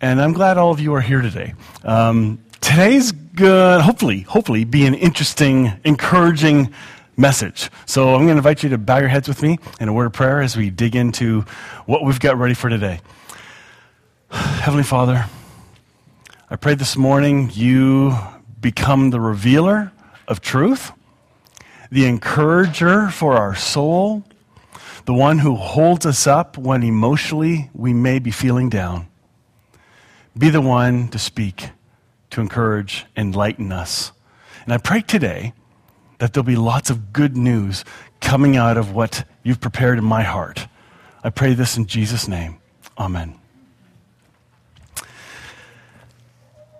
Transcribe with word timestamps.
and 0.00 0.20
I'm 0.20 0.32
glad 0.32 0.56
all 0.56 0.70
of 0.70 0.80
you 0.80 0.94
are 0.94 1.00
here 1.00 1.20
today. 1.20 1.54
Um, 1.84 2.42
today's 2.60 3.12
good, 3.12 3.82
hopefully, 3.82 4.20
hopefully, 4.20 4.64
be 4.64 4.86
an 4.86 4.94
interesting, 4.94 5.72
encouraging 5.84 6.72
message. 7.16 7.70
So 7.84 8.14
I'm 8.14 8.22
going 8.22 8.28
to 8.28 8.36
invite 8.38 8.62
you 8.62 8.70
to 8.70 8.78
bow 8.78 8.98
your 8.98 9.08
heads 9.08 9.28
with 9.28 9.42
me 9.42 9.58
in 9.78 9.88
a 9.88 9.92
word 9.92 10.06
of 10.06 10.12
prayer 10.12 10.40
as 10.40 10.56
we 10.56 10.70
dig 10.70 10.96
into 10.96 11.42
what 11.84 12.02
we've 12.02 12.20
got 12.20 12.38
ready 12.38 12.54
for 12.54 12.70
today. 12.70 13.00
Heavenly 14.30 14.84
Father, 14.84 15.26
I 16.48 16.56
pray 16.56 16.74
this 16.74 16.96
morning 16.96 17.50
you 17.52 18.16
become 18.60 19.10
the 19.10 19.20
revealer 19.20 19.92
of 20.26 20.40
truth, 20.40 20.92
the 21.90 22.06
encourager 22.06 23.10
for 23.10 23.34
our 23.34 23.54
soul, 23.54 24.24
the 25.04 25.14
one 25.14 25.40
who 25.40 25.56
holds 25.56 26.06
us 26.06 26.26
up 26.26 26.56
when 26.56 26.82
emotionally 26.82 27.68
we 27.74 27.92
may 27.92 28.18
be 28.18 28.30
feeling 28.30 28.70
down. 28.70 29.09
Be 30.36 30.48
the 30.48 30.60
one 30.60 31.08
to 31.08 31.18
speak, 31.18 31.70
to 32.30 32.40
encourage, 32.40 33.06
enlighten 33.16 33.72
us. 33.72 34.12
And 34.64 34.72
I 34.72 34.78
pray 34.78 35.00
today 35.00 35.52
that 36.18 36.32
there'll 36.32 36.44
be 36.44 36.56
lots 36.56 36.90
of 36.90 37.12
good 37.12 37.36
news 37.36 37.84
coming 38.20 38.56
out 38.56 38.76
of 38.76 38.92
what 38.92 39.24
you've 39.42 39.60
prepared 39.60 39.98
in 39.98 40.04
my 40.04 40.22
heart. 40.22 40.68
I 41.24 41.30
pray 41.30 41.54
this 41.54 41.76
in 41.76 41.86
Jesus' 41.86 42.28
name. 42.28 42.58
Amen. 42.98 43.34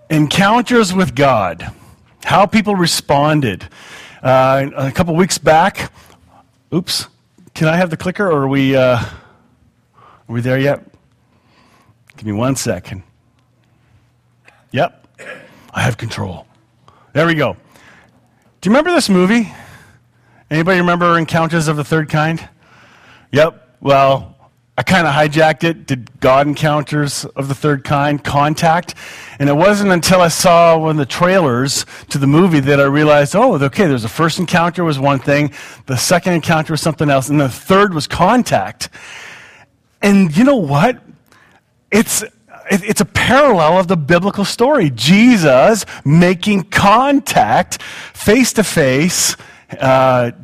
Encounters 0.08 0.94
with 0.94 1.14
God. 1.14 1.72
How 2.24 2.46
people 2.46 2.76
responded. 2.76 3.68
Uh, 4.22 4.70
a 4.76 4.92
couple 4.92 5.14
weeks 5.16 5.38
back, 5.38 5.90
oops, 6.72 7.06
can 7.54 7.68
I 7.68 7.76
have 7.76 7.90
the 7.90 7.96
clicker 7.96 8.26
or 8.26 8.42
are 8.42 8.48
we, 8.48 8.76
uh, 8.76 8.98
are 8.98 9.12
we 10.28 10.40
there 10.40 10.58
yet? 10.58 10.84
Give 12.16 12.26
me 12.26 12.32
one 12.32 12.54
second. 12.56 13.02
Yep, 14.72 15.06
I 15.74 15.80
have 15.82 15.96
control. 15.96 16.46
There 17.12 17.26
we 17.26 17.34
go. 17.34 17.54
Do 18.60 18.68
you 18.68 18.72
remember 18.72 18.92
this 18.92 19.08
movie? 19.08 19.52
Anybody 20.50 20.80
remember 20.80 21.18
Encounters 21.18 21.66
of 21.66 21.76
the 21.76 21.84
Third 21.84 22.08
Kind? 22.08 22.48
Yep. 23.32 23.78
Well, 23.80 24.36
I 24.78 24.82
kind 24.82 25.06
of 25.06 25.12
hijacked 25.12 25.64
it, 25.64 25.86
did 25.86 26.20
God 26.20 26.46
Encounters 26.46 27.24
of 27.24 27.48
the 27.48 27.54
Third 27.54 27.84
Kind, 27.84 28.22
Contact. 28.24 28.94
And 29.38 29.48
it 29.48 29.54
wasn't 29.54 29.90
until 29.90 30.20
I 30.20 30.28
saw 30.28 30.78
one 30.78 30.92
of 30.92 30.96
the 30.96 31.06
trailers 31.06 31.84
to 32.08 32.18
the 32.18 32.26
movie 32.26 32.60
that 32.60 32.80
I 32.80 32.84
realized, 32.84 33.36
oh, 33.36 33.54
okay, 33.54 33.86
there's 33.86 34.04
a 34.04 34.08
first 34.08 34.38
encounter 34.38 34.84
was 34.84 34.98
one 34.98 35.18
thing, 35.18 35.52
the 35.86 35.96
second 35.96 36.34
encounter 36.34 36.72
was 36.72 36.80
something 36.80 37.10
else, 37.10 37.28
and 37.28 37.40
the 37.40 37.48
third 37.48 37.92
was 37.92 38.06
Contact. 38.06 38.88
And 40.00 40.34
you 40.36 40.44
know 40.44 40.56
what? 40.56 41.02
It's 41.90 42.24
it's 42.70 43.00
a 43.00 43.04
parallel 43.04 43.78
of 43.78 43.88
the 43.88 43.96
biblical 43.96 44.44
story. 44.44 44.90
Jesus 44.90 45.84
making 46.04 46.64
contact 46.64 47.82
face 47.82 48.52
to 48.54 48.64
face, 48.64 49.36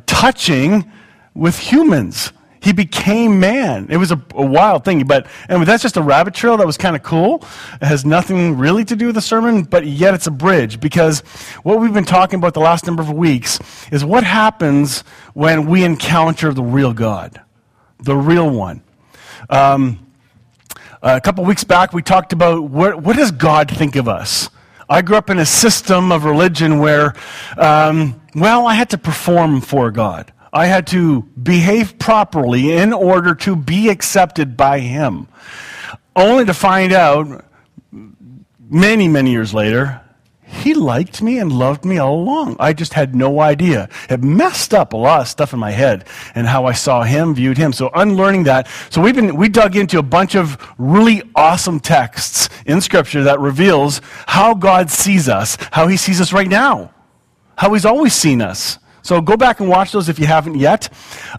touching 0.05 0.91
with 1.33 1.57
humans. 1.57 2.33
He 2.59 2.73
became 2.73 3.39
man. 3.39 3.87
It 3.89 3.97
was 3.97 4.11
a, 4.11 4.21
a 4.33 4.45
wild 4.45 4.83
thing, 4.83 5.05
but 5.05 5.27
anyway, 5.47 5.65
that's 5.65 5.83
just 5.83 5.95
a 5.95 6.01
rabbit 6.01 6.33
trail 6.33 6.57
that 6.57 6.65
was 6.65 6.75
kind 6.75 6.95
of 6.95 7.03
cool. 7.03 7.45
It 7.81 7.85
has 7.85 8.03
nothing 8.03 8.57
really 8.57 8.83
to 8.85 8.95
do 8.95 9.05
with 9.05 9.15
the 9.15 9.21
sermon, 9.21 9.63
but 9.63 9.85
yet 9.85 10.13
it's 10.13 10.27
a 10.27 10.31
bridge 10.31 10.79
because 10.81 11.21
what 11.63 11.79
we've 11.79 11.93
been 11.93 12.03
talking 12.03 12.39
about 12.39 12.55
the 12.55 12.59
last 12.59 12.85
number 12.85 13.01
of 13.01 13.11
weeks 13.11 13.59
is 13.91 14.03
what 14.03 14.23
happens 14.23 15.01
when 15.33 15.67
we 15.67 15.83
encounter 15.83 16.51
the 16.51 16.63
real 16.63 16.93
God, 16.93 17.39
the 17.99 18.17
real 18.17 18.49
one. 18.49 18.81
Um, 19.49 20.06
a 21.01 21.21
couple 21.21 21.43
weeks 21.45 21.63
back, 21.63 21.93
we 21.93 22.01
talked 22.01 22.33
about 22.33 22.63
what, 22.63 23.01
what 23.01 23.15
does 23.15 23.31
God 23.31 23.69
think 23.69 23.95
of 23.95 24.07
us? 24.07 24.49
I 24.89 25.01
grew 25.01 25.17
up 25.17 25.29
in 25.29 25.37
a 25.37 25.45
system 25.45 26.11
of 26.11 26.23
religion 26.23 26.79
where, 26.79 27.13
um, 27.57 28.21
well, 28.33 28.65
I 28.65 28.75
had 28.75 28.89
to 28.91 28.97
perform 28.97 29.61
for 29.61 29.91
God. 29.91 30.31
I 30.53 30.67
had 30.67 30.87
to 30.87 31.23
behave 31.41 31.99
properly 31.99 32.71
in 32.71 32.93
order 32.93 33.35
to 33.35 33.55
be 33.55 33.89
accepted 33.89 34.55
by 34.55 34.79
Him. 34.79 35.27
Only 36.15 36.45
to 36.45 36.53
find 36.53 36.93
out 36.93 37.45
many, 38.69 39.07
many 39.07 39.31
years 39.31 39.53
later 39.53 40.01
he 40.47 40.73
liked 40.73 41.21
me 41.21 41.39
and 41.39 41.51
loved 41.51 41.83
me 41.83 41.97
all 41.97 42.21
along. 42.21 42.55
I 42.59 42.71
just 42.71 42.93
had 42.93 43.13
no 43.13 43.41
idea. 43.41 43.89
It 44.09 44.23
messed 44.23 44.73
up 44.73 44.93
a 44.93 44.97
lot 44.97 45.21
of 45.21 45.27
stuff 45.27 45.53
in 45.53 45.59
my 45.59 45.71
head 45.71 46.07
and 46.35 46.47
how 46.47 46.65
I 46.65 46.71
saw 46.71 47.03
him, 47.03 47.35
viewed 47.35 47.57
him. 47.57 47.73
So 47.73 47.91
unlearning 47.93 48.43
that. 48.45 48.67
So 48.89 49.01
we've 49.01 49.15
been, 49.15 49.35
we 49.35 49.49
dug 49.49 49.75
into 49.75 49.99
a 49.99 50.03
bunch 50.03 50.35
of 50.35 50.57
really 50.77 51.21
awesome 51.35 51.81
texts 51.81 52.49
in 52.65 52.79
scripture 52.79 53.23
that 53.23 53.39
reveals 53.41 53.99
how 54.25 54.53
God 54.53 54.89
sees 54.89 55.27
us, 55.27 55.57
how 55.71 55.87
he 55.87 55.97
sees 55.97 56.21
us 56.21 56.31
right 56.31 56.47
now, 56.47 56.93
how 57.57 57.73
he's 57.73 57.85
always 57.85 58.13
seen 58.13 58.41
us. 58.41 58.79
So 59.01 59.21
go 59.21 59.37
back 59.37 59.59
and 59.59 59.69
watch 59.69 59.91
those 59.91 60.09
if 60.09 60.19
you 60.19 60.27
haven't 60.27 60.55
yet. 60.55 60.89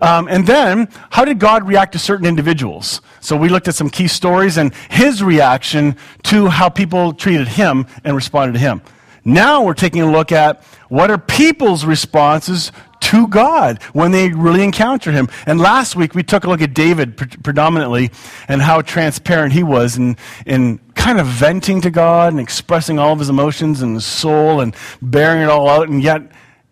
Um, 0.00 0.26
and 0.28 0.46
then, 0.46 0.88
how 1.10 1.26
did 1.26 1.38
God 1.38 1.68
react 1.68 1.92
to 1.92 1.98
certain 1.98 2.24
individuals? 2.24 3.02
So 3.20 3.36
we 3.36 3.50
looked 3.50 3.68
at 3.68 3.74
some 3.74 3.90
key 3.90 4.08
stories 4.08 4.56
and 4.56 4.74
his 4.90 5.22
reaction 5.22 5.96
to 6.24 6.46
how 6.46 6.70
people 6.70 7.12
treated 7.12 7.46
him 7.46 7.86
and 8.04 8.16
responded 8.16 8.54
to 8.54 8.58
him. 8.58 8.80
Now 9.28 9.62
we're 9.62 9.74
taking 9.74 10.00
a 10.00 10.10
look 10.10 10.32
at 10.32 10.62
what 10.88 11.10
are 11.10 11.18
people's 11.18 11.84
responses 11.84 12.72
to 13.00 13.28
God 13.28 13.82
when 13.92 14.10
they 14.10 14.30
really 14.30 14.64
encounter 14.64 15.12
Him. 15.12 15.28
And 15.44 15.60
last 15.60 15.94
week 15.94 16.14
we 16.14 16.22
took 16.22 16.44
a 16.44 16.48
look 16.48 16.62
at 16.62 16.72
David 16.72 17.18
pre- 17.18 17.26
predominantly 17.26 18.10
and 18.48 18.62
how 18.62 18.80
transparent 18.80 19.52
he 19.52 19.62
was 19.62 19.98
in, 19.98 20.16
in 20.46 20.78
kind 20.94 21.20
of 21.20 21.26
venting 21.26 21.82
to 21.82 21.90
God 21.90 22.32
and 22.32 22.40
expressing 22.40 22.98
all 22.98 23.12
of 23.12 23.18
his 23.18 23.28
emotions 23.28 23.82
and 23.82 23.94
his 23.94 24.06
soul 24.06 24.60
and 24.60 24.74
bearing 25.02 25.42
it 25.42 25.50
all 25.50 25.68
out. 25.68 25.90
And 25.90 26.02
yet 26.02 26.22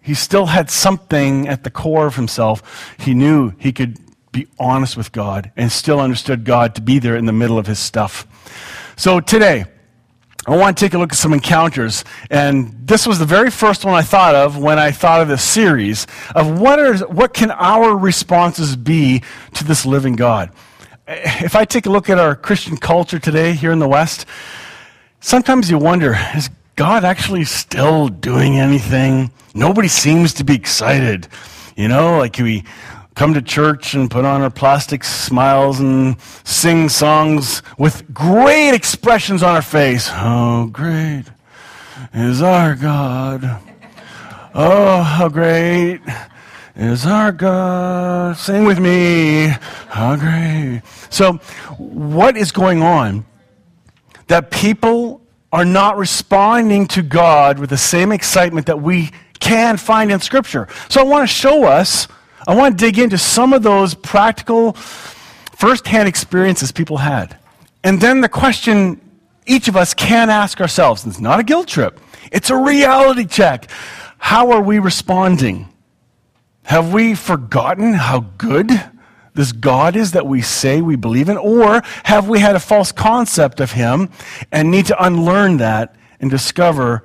he 0.00 0.15
still 0.15 0.47
had 0.47 0.71
something 0.71 1.47
at 1.47 1.62
the 1.62 1.71
core 1.71 2.06
of 2.06 2.16
himself. 2.16 2.95
He 2.99 3.12
knew 3.12 3.53
he 3.59 3.71
could 3.71 3.99
be 4.33 4.47
honest 4.59 4.97
with 4.97 5.12
God 5.12 5.53
and 5.56 5.71
still 5.71 6.00
understood 6.00 6.45
God 6.45 6.75
to 6.77 6.81
be 6.81 6.99
there 6.99 7.16
in 7.16 7.27
the 7.27 7.33
middle 7.33 7.59
of 7.59 7.66
his 7.66 7.78
stuff. 7.78 8.27
So 8.97 9.21
today, 9.21 9.66
I 10.47 10.57
want 10.57 10.79
to 10.79 10.84
take 10.84 10.95
a 10.95 10.99
look 10.99 11.12
at 11.12 11.19
some 11.19 11.33
encounters. 11.33 12.05
And 12.31 12.73
this 12.87 13.07
was 13.07 13.19
the 13.19 13.25
very 13.25 13.51
first 13.51 13.84
one 13.84 13.95
I 13.95 14.03
thought 14.03 14.37
of 14.37 14.57
when 14.57 14.79
I 14.79 14.93
thought 14.93 15.21
of 15.21 15.29
this 15.29 15.43
series 15.43 16.07
of 16.37 16.61
what, 16.61 16.79
are, 16.79 16.99
what 17.07 17.34
can 17.34 17.51
our 17.51 17.97
responses 17.97 18.77
be 18.77 19.23
to 19.55 19.65
this 19.65 19.84
living 19.84 20.15
God. 20.15 20.53
If 21.09 21.57
I 21.57 21.65
take 21.65 21.87
a 21.87 21.91
look 21.91 22.09
at 22.09 22.19
our 22.19 22.37
Christian 22.37 22.77
culture 22.77 23.19
today 23.19 23.55
here 23.55 23.73
in 23.73 23.81
the 23.81 23.89
West, 23.89 24.27
sometimes 25.21 25.69
you 25.69 25.79
wonder, 25.79 26.17
is 26.37 26.49
God 26.77 27.05
actually 27.05 27.45
still 27.45 28.09
doing 28.09 28.59
anything? 28.59 29.33
Nobody 29.53 29.89
seems 29.89 30.34
to 30.34 30.45
be 30.45 30.55
excited. 30.55 31.27
You 31.77 31.89
know, 31.89 32.19
like 32.19 32.39
we, 32.39 32.65
come 33.16 33.32
to 33.32 33.43
church 33.43 33.94
and 33.94 34.10
put 34.10 34.27
on 34.27 34.43
our 34.43 34.50
plastic 34.50 35.03
smiles 35.03 35.81
and 35.81 36.21
sing 36.44 36.88
songs 36.88 37.62
with 37.78 38.12
great 38.12 38.75
expressions 38.75 39.43
on 39.43 39.56
our 39.56 39.62
face. 39.62 40.09
Oh, 40.12 40.69
great 40.71 41.25
is 42.12 42.43
our 42.43 42.75
God! 42.75 43.60
Oh, 44.54 45.03
how 45.03 45.28
great 45.28 46.00
is 46.77 47.06
our 47.06 47.32
God! 47.32 48.37
Sing 48.37 48.65
with 48.65 48.78
me. 48.78 49.48
How 49.88 50.16
great. 50.16 50.83
So, 51.09 51.34
what 51.78 52.37
is 52.37 52.53
going 52.53 52.83
on 52.83 53.25
that 54.27 54.50
people 54.50 55.22
are 55.53 55.65
not 55.65 55.97
responding 55.97 56.87
to 56.88 57.03
God 57.03 57.59
with 57.59 57.71
the 57.71 57.78
same 57.78 58.12
excitement 58.12 58.66
that 58.66 58.83
we 58.83 59.10
can 59.41 59.78
find 59.78 60.12
in 60.12 60.21
Scripture? 60.21 60.69
So, 60.91 61.00
I 61.00 61.04
want 61.04 61.22
to 61.22 61.34
show 61.34 61.65
us 61.65 62.09
I 62.47 62.55
want 62.55 62.79
to 62.79 62.84
dig 62.84 62.99
into 62.99 63.19
some 63.19 63.53
of 63.53 63.62
those 63.62 63.95
practical, 63.95 64.73
firsthand 64.73 66.09
experiences 66.09 66.71
people 66.71 66.99
had. 66.99 67.37
And 67.83 68.01
then 68.01 68.21
the 68.21 68.29
question 68.29 69.01
each 69.47 69.69
of 69.69 69.77
us 69.77 69.95
can 69.95 70.31
ask 70.31 70.60
ourselves, 70.60 71.07
it's 71.07 71.21
not 71.21 71.41
a 71.41 71.45
guilt 71.45 71.69
trip, 71.69 72.01
it's 72.31 72.51
a 72.51 72.57
reality 72.57 73.27
check. 73.27 73.71
How 74.19 74.51
are 74.53 74.60
we 74.60 74.78
responding? 74.78 75.69
Have 76.65 76.93
we 76.93 77.15
forgotten 77.15 77.93
how 77.93 78.21
good 78.39 78.71
this 79.34 79.53
God 79.53 79.95
is 79.95 80.13
that 80.13 80.27
we 80.27 80.43
say 80.43 80.81
we 80.81 80.97
believe 80.97 81.28
in? 81.28 81.37
Or 81.37 81.83
have 82.04 82.28
we 82.28 82.41
had 82.41 82.57
a 82.57 82.60
false 82.60 82.91
concept 82.91 83.60
of 83.60 83.72
Him 83.72 84.10
and 84.51 84.71
need 84.71 84.87
to 84.87 85.04
unlearn 85.04 85.59
that 85.59 85.95
and 86.19 86.31
discover 86.31 87.04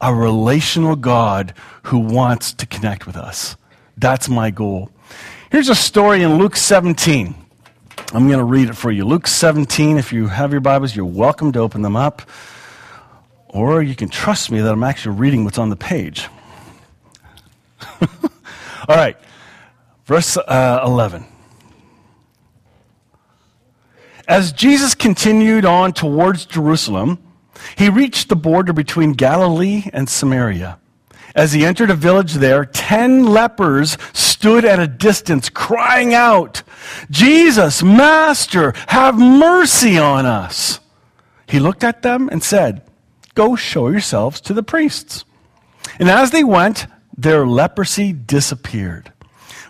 a 0.00 0.12
relational 0.12 0.96
God 0.96 1.54
who 1.84 1.98
wants 1.98 2.52
to 2.54 2.66
connect 2.66 3.06
with 3.06 3.16
us? 3.16 3.56
That's 3.96 4.28
my 4.28 4.50
goal. 4.50 4.90
Here's 5.50 5.68
a 5.68 5.74
story 5.74 6.22
in 6.22 6.36
Luke 6.36 6.56
17. 6.56 7.34
I'm 8.12 8.28
going 8.28 8.38
to 8.38 8.44
read 8.44 8.68
it 8.68 8.74
for 8.74 8.90
you. 8.90 9.04
Luke 9.04 9.26
17, 9.26 9.96
if 9.96 10.12
you 10.12 10.26
have 10.26 10.52
your 10.52 10.60
Bibles, 10.60 10.94
you're 10.94 11.06
welcome 11.06 11.50
to 11.52 11.60
open 11.60 11.82
them 11.82 11.96
up. 11.96 12.22
Or 13.48 13.82
you 13.82 13.94
can 13.94 14.08
trust 14.08 14.50
me 14.50 14.60
that 14.60 14.70
I'm 14.70 14.84
actually 14.84 15.16
reading 15.16 15.44
what's 15.44 15.58
on 15.58 15.70
the 15.70 15.76
page. 15.76 16.28
All 18.88 18.96
right, 18.96 19.16
verse 20.04 20.36
uh, 20.36 20.80
11. 20.84 21.24
As 24.28 24.52
Jesus 24.52 24.94
continued 24.94 25.64
on 25.64 25.92
towards 25.92 26.44
Jerusalem, 26.44 27.18
he 27.78 27.88
reached 27.88 28.28
the 28.28 28.36
border 28.36 28.72
between 28.72 29.12
Galilee 29.12 29.84
and 29.92 30.08
Samaria. 30.08 30.78
As 31.36 31.52
he 31.52 31.66
entered 31.66 31.90
a 31.90 31.94
village 31.94 32.34
there, 32.34 32.64
ten 32.64 33.26
lepers 33.26 33.98
stood 34.14 34.64
at 34.64 34.80
a 34.80 34.86
distance, 34.86 35.50
crying 35.50 36.14
out, 36.14 36.62
Jesus, 37.10 37.82
Master, 37.82 38.72
have 38.88 39.18
mercy 39.18 39.98
on 39.98 40.24
us. 40.24 40.80
He 41.46 41.60
looked 41.60 41.84
at 41.84 42.00
them 42.00 42.30
and 42.32 42.42
said, 42.42 42.82
Go 43.34 43.54
show 43.54 43.88
yourselves 43.88 44.40
to 44.40 44.54
the 44.54 44.62
priests. 44.62 45.26
And 46.00 46.08
as 46.08 46.30
they 46.30 46.42
went, 46.42 46.86
their 47.16 47.46
leprosy 47.46 48.14
disappeared. 48.14 49.12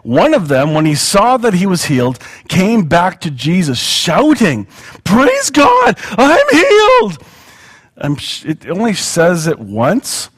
One 0.05 0.35
of 0.35 0.47
them, 0.47 0.73
when 0.73 0.87
he 0.87 0.95
saw 0.95 1.37
that 1.39 1.55
he 1.55 1.67
was 1.67 1.87
healed, 1.87 2.21
came 2.47 2.85
back 2.85 3.21
to 3.23 3.31
Jesus 3.31 3.79
shouting, 3.81 4.67
Praise 5.03 5.51
God, 5.51 5.99
I'm 6.17 6.49
healed. 6.53 7.19
It 8.45 8.71
only 8.71 8.95
says 8.95 9.49
it 9.49 9.59
once. 9.59 10.31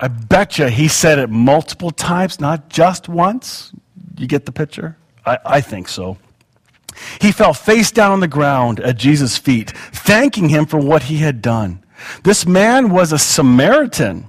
I 0.00 0.08
bet 0.08 0.58
you 0.58 0.66
he 0.66 0.88
said 0.88 1.18
it 1.18 1.28
multiple 1.28 1.90
times, 1.90 2.40
not 2.40 2.70
just 2.70 3.08
once. 3.08 3.72
You 4.16 4.26
get 4.26 4.46
the 4.46 4.52
picture? 4.52 4.96
I, 5.26 5.38
I 5.44 5.60
think 5.60 5.88
so. 5.88 6.16
He 7.20 7.32
fell 7.32 7.52
face 7.52 7.90
down 7.90 8.12
on 8.12 8.20
the 8.20 8.28
ground 8.28 8.80
at 8.80 8.96
Jesus' 8.96 9.36
feet, 9.36 9.70
thanking 9.70 10.48
him 10.48 10.66
for 10.66 10.78
what 10.78 11.04
he 11.04 11.18
had 11.18 11.42
done. 11.42 11.84
This 12.24 12.46
man 12.46 12.90
was 12.90 13.12
a 13.12 13.18
Samaritan. 13.18 14.26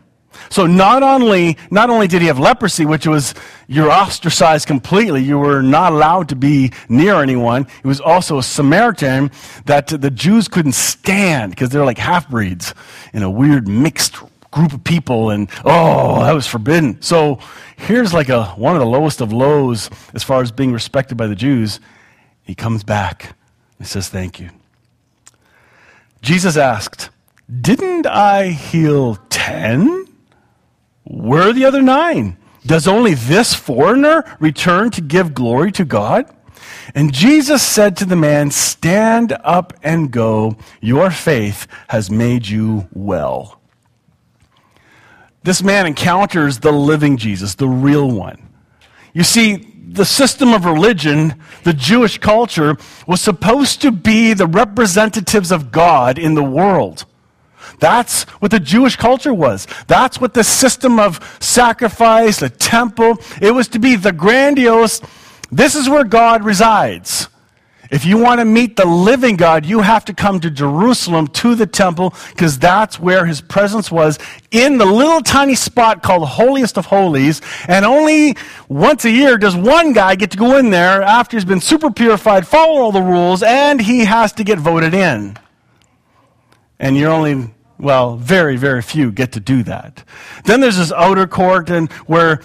So 0.50 0.68
not 0.68 1.04
only, 1.04 1.58
not 1.70 1.90
only 1.90 2.08
did 2.08 2.22
he 2.22 2.28
have 2.28 2.40
leprosy, 2.40 2.86
which 2.86 3.08
was 3.08 3.34
you're 3.68 3.92
ostracized 3.92 4.68
completely, 4.68 5.24
you 5.24 5.40
were 5.40 5.62
not 5.62 5.94
allowed 5.94 6.28
to 6.30 6.36
be 6.36 6.74
near 6.90 7.22
anyone. 7.22 7.68
He 7.82 7.88
was 7.88 8.02
also 8.02 8.38
a 8.38 8.44
Samaritan 8.44 9.32
that 9.66 9.88
the 9.88 10.12
Jews 10.12 10.50
couldn't 10.50 10.74
stand 10.74 11.52
because 11.52 11.70
they're 11.70 11.86
like 11.86 11.98
half 11.98 12.30
breeds 12.30 12.74
in 13.14 13.24
a 13.24 13.30
weird 13.30 13.70
mixed 13.70 14.18
group 14.52 14.74
of 14.74 14.84
people, 14.84 15.30
and 15.30 15.50
oh, 15.66 16.24
that 16.24 16.34
was 16.34 16.48
forbidden. 16.48 17.02
So 17.02 17.40
here's 17.78 18.14
like 18.14 18.30
a 18.30 18.46
one 18.56 18.76
of 18.76 18.80
the 18.80 18.86
lowest 18.86 19.22
of 19.22 19.34
lows 19.34 19.90
as 20.14 20.24
far 20.24 20.42
as 20.42 20.52
being 20.52 20.74
respected 20.74 21.18
by 21.18 21.28
the 21.28 21.36
Jews. 21.36 21.80
He 22.44 22.56
comes 22.56 22.84
back 22.84 23.36
and 23.80 23.88
says, 23.88 24.10
"Thank 24.10 24.40
you." 24.40 24.50
Jesus 26.22 26.58
asked, 26.58 27.10
"Didn't 27.50 28.06
I 28.06 28.50
heal 28.50 29.18
ten? 29.30 30.06
Where 31.04 31.50
are 31.50 31.54
the 31.54 31.66
other 31.66 31.82
nine? 31.82 32.38
Does 32.66 32.88
only 32.88 33.16
this 33.16 33.54
foreigner 33.54 34.24
return 34.40 34.92
to 34.92 35.02
give 35.02 35.34
glory 35.34 35.72
to 35.74 35.86
God? 35.86 36.30
And 36.94 37.14
Jesus 37.14 37.64
said 37.64 37.98
to 37.98 38.06
the 38.06 38.16
man, 38.16 38.52
Stand 38.52 39.38
up 39.44 39.74
and 39.82 40.12
go. 40.12 40.58
Your 40.80 41.10
faith 41.10 41.68
has 41.90 42.12
made 42.12 42.48
you 42.48 42.88
well. 42.94 43.61
This 45.44 45.64
man 45.64 45.88
encounters 45.88 46.60
the 46.60 46.72
living 46.72 47.18
Jesus, 47.18 47.56
the 47.56 47.68
real 47.68 48.10
one. 48.10 48.50
You 49.14 49.24
see, 49.24 49.68
the 49.88 50.06
system 50.06 50.54
of 50.54 50.66
religion, 50.66 51.36
the 51.64 51.74
Jewish 51.74 52.18
culture, 52.18 52.78
was 53.08 53.20
supposed 53.20 53.82
to 53.82 53.92
be 53.92 54.34
the 54.34 54.48
representatives 54.48 55.52
of 55.52 55.72
God 55.72 56.18
in 56.18 56.36
the 56.36 56.44
world. 56.44 57.06
That's 57.80 58.24
what 58.40 58.52
the 58.52 58.60
Jewish 58.60 58.96
culture 58.96 59.34
was. 59.34 59.68
That's 59.88 60.22
what 60.22 60.34
the 60.34 60.44
system 60.44 61.00
of 61.00 61.38
sacrifice, 61.40 62.40
the 62.40 62.50
temple, 62.50 63.18
it 63.42 63.52
was 63.52 63.68
to 63.70 63.80
be 63.80 63.96
the 63.96 64.12
grandiose, 64.12 65.02
this 65.52 65.76
is 65.76 65.90
where 65.90 66.06
God 66.06 66.44
resides. 66.44 67.28
If 67.92 68.06
you 68.06 68.18
want 68.18 68.40
to 68.40 68.46
meet 68.46 68.78
the 68.78 68.86
living 68.86 69.36
God, 69.36 69.66
you 69.66 69.82
have 69.82 70.06
to 70.06 70.14
come 70.14 70.40
to 70.40 70.50
Jerusalem 70.50 71.28
to 71.28 71.56
the 71.56 71.68
temple 71.68 72.14
because 72.30 72.58
that's 72.58 72.98
where 72.98 73.26
his 73.26 73.42
presence 73.42 73.92
was 73.92 74.18
in 74.50 74.78
the 74.78 74.86
little 74.86 75.20
tiny 75.20 75.56
spot 75.56 76.02
called 76.02 76.26
Holiest 76.26 76.78
of 76.78 76.86
Holies. 76.86 77.42
And 77.68 77.84
only 77.84 78.38
once 78.70 79.04
a 79.04 79.12
year 79.12 79.38
does 79.38 79.58
one 79.58 79.92
guy 79.92 80.16
get 80.16 80.32
to 80.32 80.38
go 80.38 80.58
in 80.58 80.70
there 80.70 81.02
after 81.02 81.36
he's 81.36 81.44
been 81.44 81.60
super 81.60 81.92
purified, 81.92 82.48
follow 82.48 82.80
all 82.80 82.94
the 82.94 83.02
rules, 83.02 83.44
and 83.44 83.82
he 83.82 84.06
has 84.06 84.32
to 84.34 84.46
get 84.46 84.58
voted 84.58 84.94
in. 84.94 85.38
And 86.80 86.96
you're 86.96 87.12
only 87.12 87.54
well, 87.78 88.16
very, 88.16 88.58
very 88.58 88.84
few 88.84 89.12
get 89.12 89.32
to 89.32 89.40
do 89.40 89.64
that. 89.64 90.04
Then 90.46 90.62
there's 90.62 90.78
this 90.78 90.92
outer 90.92 91.26
court 91.26 91.72
and 91.72 91.92
where 92.06 92.42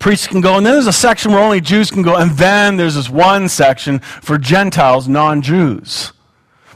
priests 0.00 0.26
can 0.26 0.40
go, 0.40 0.56
and 0.56 0.66
then 0.66 0.74
there's 0.74 0.86
a 0.86 0.92
section 0.92 1.32
where 1.32 1.42
only 1.42 1.60
Jews 1.60 1.90
can 1.90 2.02
go, 2.02 2.16
and 2.16 2.32
then 2.32 2.76
there's 2.76 2.94
this 2.94 3.10
one 3.10 3.48
section 3.48 3.98
for 3.98 4.38
Gentiles, 4.38 5.08
non-Jews. 5.08 6.12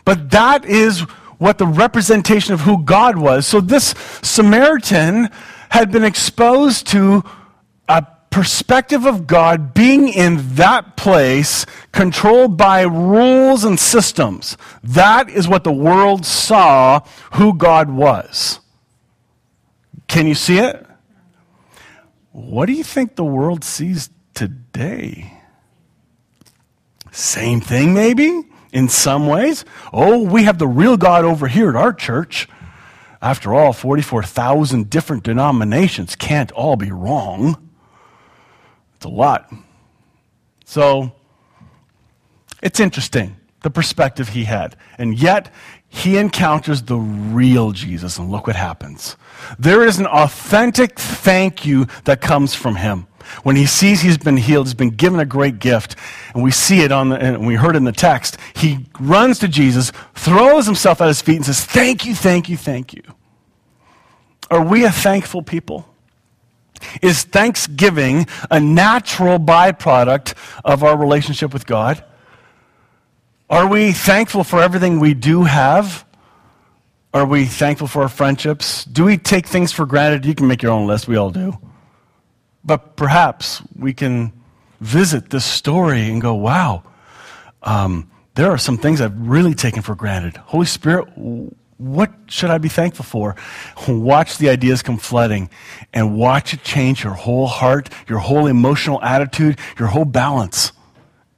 But 0.05 0.31
that 0.31 0.65
is 0.65 1.01
what 1.39 1.59
the 1.59 1.67
representation 1.67 2.55
of 2.55 2.61
who 2.61 2.83
God 2.85 3.17
was. 3.17 3.47
So 3.47 3.61
this 3.61 3.95
Samaritan 4.23 5.29
had 5.71 5.91
been 5.91 6.05
exposed 6.05 6.87
to 6.89 7.25
a 7.89 8.07
perspective 8.31 9.07
of 9.07 9.27
God 9.27 9.75
being 9.75 10.09
in 10.09 10.55
that 10.55 10.97
place, 10.97 11.67
controlled 11.93 12.57
by 12.57 12.83
rules 12.83 13.65
and 13.65 13.79
systems. 13.79 14.57
That 14.83 15.29
is 15.29 15.49
what 15.49 15.65
the 15.65 15.73
world 15.73 16.27
saw 16.27 17.01
who 17.33 17.55
God 17.55 17.91
was. 17.91 18.61
Can 20.09 20.27
you 20.27 20.35
see 20.35 20.59
it? 20.59 20.87
What 22.33 22.67
do 22.67 22.73
you 22.73 22.85
think 22.85 23.17
the 23.17 23.25
world 23.25 23.65
sees 23.65 24.11
today? 24.35 25.41
Same 27.11 27.61
thing, 27.61 27.93
maybe, 27.93 28.45
in 28.73 28.89
some 28.89 29.27
ways. 29.27 29.65
Oh, 29.93 30.23
we 30.23 30.45
have 30.45 30.59
the 30.59 30.69
real 30.69 30.97
God 30.97 31.25
over 31.25 31.49
here 31.49 31.69
at 31.71 31.77
our 31.77 31.93
church. 31.93 32.49
After 33.21 33.53
all, 33.53 33.73
44,000 33.73 34.89
different 34.89 35.25
denominations 35.25 36.17
can't 36.17 36.53
all 36.53 36.77
be 36.77 36.91
wrong. 36.91 37.71
It's 38.97 39.05
a 39.05 39.11
lot. 39.11 39.53
So 40.65 41.13
it's 42.63 42.81
interesting 42.81 43.37
the 43.63 43.71
perspective 43.71 44.31
he 44.31 44.45
had. 44.45 44.77
And 44.97 45.19
yet, 45.19 45.53
he 45.93 46.17
encounters 46.17 46.83
the 46.83 46.97
real 46.97 47.73
Jesus, 47.73 48.17
and 48.17 48.31
look 48.31 48.47
what 48.47 48.55
happens. 48.55 49.17
There 49.59 49.85
is 49.85 49.99
an 49.99 50.07
authentic 50.07 50.99
thank 50.99 51.67
you 51.67 51.87
that 52.05 52.21
comes 52.21 52.55
from 52.55 52.77
him. 52.77 53.09
When 53.43 53.57
he 53.57 53.67
sees 53.67 54.01
he's 54.01 54.17
been 54.17 54.37
healed, 54.37 54.67
he's 54.67 54.75
been 54.75 54.91
given 54.91 55.19
a 55.19 55.25
great 55.27 55.59
gift, 55.59 55.97
and 56.33 56.45
we 56.45 56.53
see 56.53 56.83
it 56.83 56.93
on 56.93 57.09
the, 57.09 57.17
and 57.17 57.45
we 57.45 57.57
heard 57.57 57.75
in 57.75 57.85
the 57.85 57.93
text, 57.93 58.37
he 58.55 58.87
runs 59.01 59.41
to 59.41 59.49
Jesus, 59.49 59.91
throws 60.15 60.65
himself 60.65 61.01
at 61.01 61.09
his 61.09 61.21
feet, 61.21 61.37
and 61.37 61.45
says, 61.45 61.65
Thank 61.65 62.07
you, 62.07 62.15
thank 62.15 62.49
you, 62.49 62.57
thank 62.57 62.95
you. 62.95 63.03
Are 64.49 64.65
we 64.65 64.85
a 64.85 64.93
thankful 64.93 65.43
people? 65.43 65.87
Is 67.03 67.25
thanksgiving 67.25 68.27
a 68.49 68.61
natural 68.61 69.39
byproduct 69.39 70.35
of 70.65 70.85
our 70.85 70.97
relationship 70.97 71.53
with 71.53 71.67
God? 71.67 72.05
Are 73.51 73.67
we 73.67 73.91
thankful 73.91 74.45
for 74.45 74.63
everything 74.63 75.01
we 75.01 75.13
do 75.13 75.43
have? 75.43 76.05
Are 77.13 77.27
we 77.27 77.47
thankful 77.47 77.89
for 77.89 78.03
our 78.03 78.09
friendships? 78.09 78.85
Do 78.85 79.05
we 79.05 79.19
take 79.19 79.49
things 79.49 79.73
for 79.73 79.87
granted? 79.87 80.25
You 80.25 80.37
can 80.37 80.47
make 80.47 80.63
your 80.63 80.71
own 80.71 80.87
list, 80.87 81.09
we 81.09 81.17
all 81.17 81.33
do. 81.33 81.59
But 82.65 82.95
perhaps 82.95 83.61
we 83.77 83.93
can 83.93 84.33
visit 84.81 85.31
this 85.31 85.45
story 85.45 86.03
and 86.03 86.23
go, 86.23 86.35
wow, 86.35 86.85
um, 87.65 88.09
there 88.37 88.53
are 88.53 88.59
some 88.59 88.79
things 88.79 89.01
I've 89.01 89.19
really 89.19 89.55
taken 89.55 89.83
for 89.83 89.97
granted. 89.97 90.37
Holy 90.37 90.67
Spirit, 90.67 91.09
what 91.79 92.13
should 92.29 92.51
I 92.51 92.59
be 92.59 92.69
thankful 92.69 93.05
for? 93.05 93.35
Watch 93.89 94.39
the 94.39 94.49
ideas 94.49 94.81
come 94.81 94.97
flooding 94.97 95.51
and 95.93 96.17
watch 96.17 96.55
it 96.55 96.63
change 96.63 97.03
your 97.03 97.15
whole 97.15 97.49
heart, 97.49 97.89
your 98.09 98.21
whole 98.21 98.47
emotional 98.47 99.03
attitude, 99.03 99.59
your 99.77 99.89
whole 99.89 100.05
balance. 100.05 100.71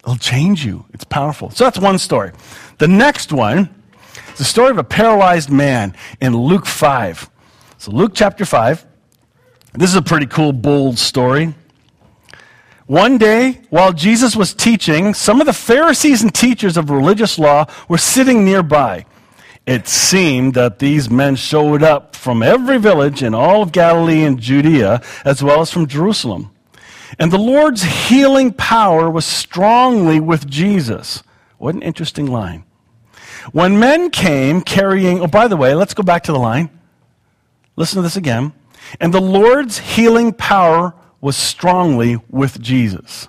It'll 0.04 0.16
change 0.16 0.64
you. 0.64 0.84
It's 0.92 1.04
powerful. 1.04 1.50
So 1.50 1.64
that's 1.64 1.78
one 1.78 1.98
story. 1.98 2.32
The 2.78 2.88
next 2.88 3.32
one 3.32 3.72
is 4.32 4.38
the 4.38 4.44
story 4.44 4.70
of 4.70 4.78
a 4.78 4.84
paralyzed 4.84 5.50
man 5.50 5.94
in 6.20 6.36
Luke 6.36 6.66
5. 6.66 7.30
So, 7.78 7.92
Luke 7.92 8.12
chapter 8.14 8.44
5. 8.44 8.86
This 9.74 9.90
is 9.90 9.96
a 9.96 10.02
pretty 10.02 10.26
cool, 10.26 10.52
bold 10.52 10.98
story. 10.98 11.54
One 12.86 13.16
day, 13.16 13.60
while 13.70 13.92
Jesus 13.92 14.36
was 14.36 14.52
teaching, 14.52 15.14
some 15.14 15.40
of 15.40 15.46
the 15.46 15.52
Pharisees 15.52 16.22
and 16.22 16.34
teachers 16.34 16.76
of 16.76 16.90
religious 16.90 17.38
law 17.38 17.66
were 17.88 17.98
sitting 17.98 18.44
nearby. 18.44 19.06
It 19.64 19.86
seemed 19.86 20.54
that 20.54 20.80
these 20.80 21.08
men 21.08 21.36
showed 21.36 21.82
up 21.82 22.16
from 22.16 22.42
every 22.42 22.78
village 22.78 23.22
in 23.22 23.34
all 23.34 23.62
of 23.62 23.72
Galilee 23.72 24.24
and 24.24 24.38
Judea, 24.38 25.00
as 25.24 25.42
well 25.42 25.60
as 25.60 25.70
from 25.70 25.86
Jerusalem. 25.86 26.50
And 27.18 27.30
the 27.30 27.38
Lord's 27.38 27.82
healing 27.82 28.52
power 28.52 29.10
was 29.10 29.24
strongly 29.24 30.20
with 30.20 30.48
Jesus. 30.48 31.22
What 31.58 31.74
an 31.74 31.82
interesting 31.82 32.26
line. 32.26 32.64
When 33.52 33.78
men 33.78 34.10
came 34.10 34.60
carrying, 34.62 35.20
oh, 35.20 35.26
by 35.26 35.48
the 35.48 35.56
way, 35.56 35.74
let's 35.74 35.94
go 35.94 36.02
back 36.02 36.22
to 36.24 36.32
the 36.32 36.38
line. 36.38 36.70
Listen 37.76 37.96
to 37.96 38.02
this 38.02 38.16
again. 38.16 38.52
And 39.00 39.12
the 39.12 39.20
Lord's 39.20 39.78
healing 39.78 40.32
power 40.32 40.94
was 41.20 41.36
strongly 41.36 42.18
with 42.28 42.60
Jesus. 42.60 43.28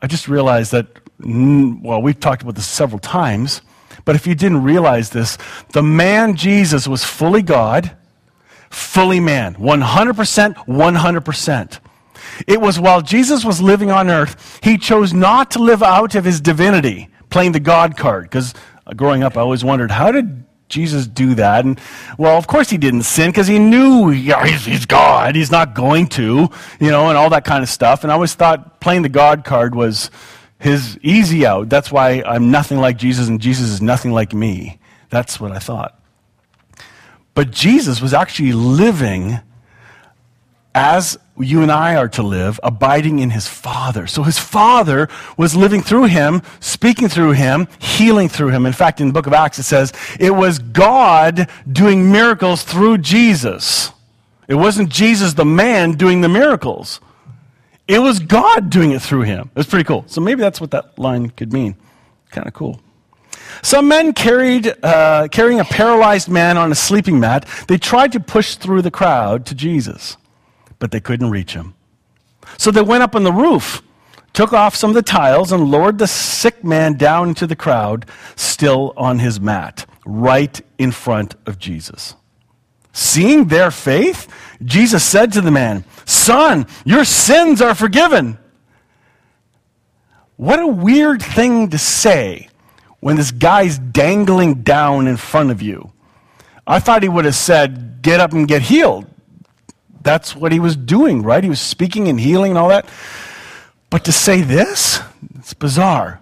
I 0.00 0.06
just 0.06 0.28
realized 0.28 0.72
that 0.72 0.86
well, 1.18 2.02
we've 2.02 2.20
talked 2.20 2.42
about 2.42 2.54
this 2.54 2.66
several 2.66 2.98
times, 2.98 3.62
but 4.04 4.16
if 4.16 4.26
you 4.26 4.34
didn't 4.34 4.62
realize 4.62 5.10
this, 5.10 5.38
the 5.72 5.82
man 5.82 6.36
Jesus 6.36 6.86
was 6.86 7.04
fully 7.04 7.42
God, 7.42 7.96
fully 8.70 9.20
man. 9.20 9.54
100%, 9.54 10.54
100%. 10.54 11.78
It 12.46 12.60
was 12.60 12.78
while 12.78 13.02
Jesus 13.02 13.44
was 13.44 13.60
living 13.60 13.90
on 13.90 14.10
earth, 14.10 14.60
he 14.62 14.78
chose 14.78 15.12
not 15.12 15.50
to 15.52 15.58
live 15.58 15.82
out 15.82 16.14
of 16.14 16.24
his 16.24 16.40
divinity, 16.40 17.08
playing 17.30 17.52
the 17.52 17.60
God 17.60 17.96
card. 17.96 18.24
Because 18.24 18.54
uh, 18.86 18.94
growing 18.94 19.22
up, 19.22 19.36
I 19.36 19.40
always 19.40 19.64
wondered, 19.64 19.90
how 19.90 20.12
did 20.12 20.44
Jesus 20.68 21.06
do 21.06 21.34
that? 21.36 21.64
And 21.64 21.80
well, 22.18 22.36
of 22.36 22.46
course 22.46 22.70
he 22.70 22.78
didn't 22.78 23.02
sin 23.02 23.30
because 23.30 23.46
he 23.46 23.58
knew 23.58 24.10
yeah, 24.10 24.44
he's, 24.46 24.64
he's, 24.64 24.86
God. 24.86 25.36
He's 25.36 25.50
not 25.50 25.74
going 25.74 26.08
to, 26.08 26.48
you 26.80 26.90
know, 26.90 27.08
and 27.08 27.16
all 27.16 27.30
that 27.30 27.44
kind 27.44 27.62
of 27.62 27.68
stuff. 27.68 28.02
And 28.02 28.10
I 28.10 28.14
always 28.14 28.34
thought 28.34 28.80
playing 28.80 29.02
the 29.02 29.08
God 29.08 29.44
card 29.44 29.74
was 29.74 30.10
his 30.58 30.98
easy 31.02 31.46
out. 31.46 31.68
That's 31.68 31.92
why 31.92 32.22
I'm 32.22 32.50
nothing 32.50 32.78
like 32.78 32.96
Jesus 32.96 33.28
and 33.28 33.40
Jesus 33.40 33.68
is 33.68 33.82
nothing 33.82 34.12
like 34.12 34.32
me. 34.32 34.78
That's 35.10 35.38
what 35.40 35.52
I 35.52 35.58
thought. 35.58 36.00
But 37.34 37.50
Jesus 37.50 38.00
was 38.00 38.14
actually 38.14 38.52
living 38.52 39.40
as 40.76 41.18
you 41.38 41.62
and 41.62 41.72
I 41.72 41.96
are 41.96 42.08
to 42.10 42.22
live, 42.22 42.60
abiding 42.62 43.18
in 43.18 43.30
his 43.30 43.48
Father. 43.48 44.06
So 44.06 44.22
his 44.22 44.38
Father 44.38 45.08
was 45.38 45.56
living 45.56 45.82
through 45.82 46.04
him, 46.04 46.42
speaking 46.60 47.08
through 47.08 47.32
him, 47.32 47.66
healing 47.78 48.28
through 48.28 48.48
him. 48.48 48.66
In 48.66 48.74
fact, 48.74 49.00
in 49.00 49.06
the 49.06 49.12
book 49.14 49.26
of 49.26 49.32
Acts, 49.32 49.58
it 49.58 49.62
says 49.62 49.94
it 50.20 50.32
was 50.32 50.58
God 50.58 51.48
doing 51.70 52.12
miracles 52.12 52.62
through 52.62 52.98
Jesus. 52.98 53.90
It 54.48 54.54
wasn't 54.54 54.90
Jesus, 54.90 55.32
the 55.32 55.46
man, 55.46 55.92
doing 55.92 56.20
the 56.20 56.28
miracles. 56.28 57.00
It 57.88 58.00
was 58.00 58.18
God 58.18 58.68
doing 58.68 58.90
it 58.90 59.00
through 59.00 59.22
him. 59.22 59.50
It 59.54 59.58
was 59.58 59.66
pretty 59.66 59.84
cool. 59.84 60.04
So 60.08 60.20
maybe 60.20 60.42
that's 60.42 60.60
what 60.60 60.72
that 60.72 60.98
line 60.98 61.30
could 61.30 61.54
mean. 61.54 61.74
Kind 62.30 62.46
of 62.46 62.52
cool. 62.52 62.82
Some 63.62 63.88
men 63.88 64.12
carried, 64.12 64.74
uh, 64.82 65.28
carrying 65.32 65.58
a 65.58 65.64
paralyzed 65.64 66.28
man 66.28 66.58
on 66.58 66.70
a 66.70 66.74
sleeping 66.74 67.18
mat, 67.18 67.48
they 67.66 67.78
tried 67.78 68.12
to 68.12 68.20
push 68.20 68.56
through 68.56 68.82
the 68.82 68.90
crowd 68.90 69.46
to 69.46 69.54
Jesus 69.54 70.18
but 70.78 70.90
they 70.90 71.00
couldn't 71.00 71.30
reach 71.30 71.54
him. 71.54 71.74
So 72.58 72.70
they 72.70 72.82
went 72.82 73.02
up 73.02 73.14
on 73.14 73.24
the 73.24 73.32
roof, 73.32 73.82
took 74.32 74.52
off 74.52 74.74
some 74.74 74.90
of 74.90 74.94
the 74.94 75.02
tiles, 75.02 75.52
and 75.52 75.70
lowered 75.70 75.98
the 75.98 76.06
sick 76.06 76.64
man 76.64 76.94
down 76.94 77.28
into 77.28 77.46
the 77.46 77.56
crowd, 77.56 78.06
still 78.34 78.92
on 78.96 79.18
his 79.18 79.40
mat, 79.40 79.86
right 80.04 80.60
in 80.78 80.92
front 80.92 81.34
of 81.46 81.58
Jesus. 81.58 82.14
Seeing 82.92 83.48
their 83.48 83.70
faith, 83.70 84.28
Jesus 84.64 85.04
said 85.04 85.32
to 85.32 85.40
the 85.40 85.50
man, 85.50 85.84
Son, 86.06 86.66
your 86.84 87.04
sins 87.04 87.60
are 87.60 87.74
forgiven. 87.74 88.38
What 90.36 90.60
a 90.60 90.66
weird 90.66 91.22
thing 91.22 91.70
to 91.70 91.78
say 91.78 92.48
when 93.00 93.16
this 93.16 93.30
guy's 93.30 93.78
dangling 93.78 94.62
down 94.62 95.06
in 95.06 95.16
front 95.16 95.50
of 95.50 95.62
you. 95.62 95.92
I 96.66 96.78
thought 96.78 97.02
he 97.02 97.08
would 97.08 97.24
have 97.24 97.34
said, 97.34 98.02
Get 98.02 98.20
up 98.20 98.32
and 98.32 98.48
get 98.48 98.62
healed 98.62 99.06
that's 100.06 100.36
what 100.36 100.52
he 100.52 100.60
was 100.60 100.76
doing, 100.76 101.22
right? 101.22 101.42
He 101.42 101.50
was 101.50 101.60
speaking 101.60 102.06
and 102.06 102.20
healing 102.20 102.52
and 102.52 102.58
all 102.58 102.68
that. 102.68 102.88
But 103.90 104.04
to 104.04 104.12
say 104.12 104.40
this, 104.40 105.00
it's 105.34 105.52
bizarre. 105.52 106.20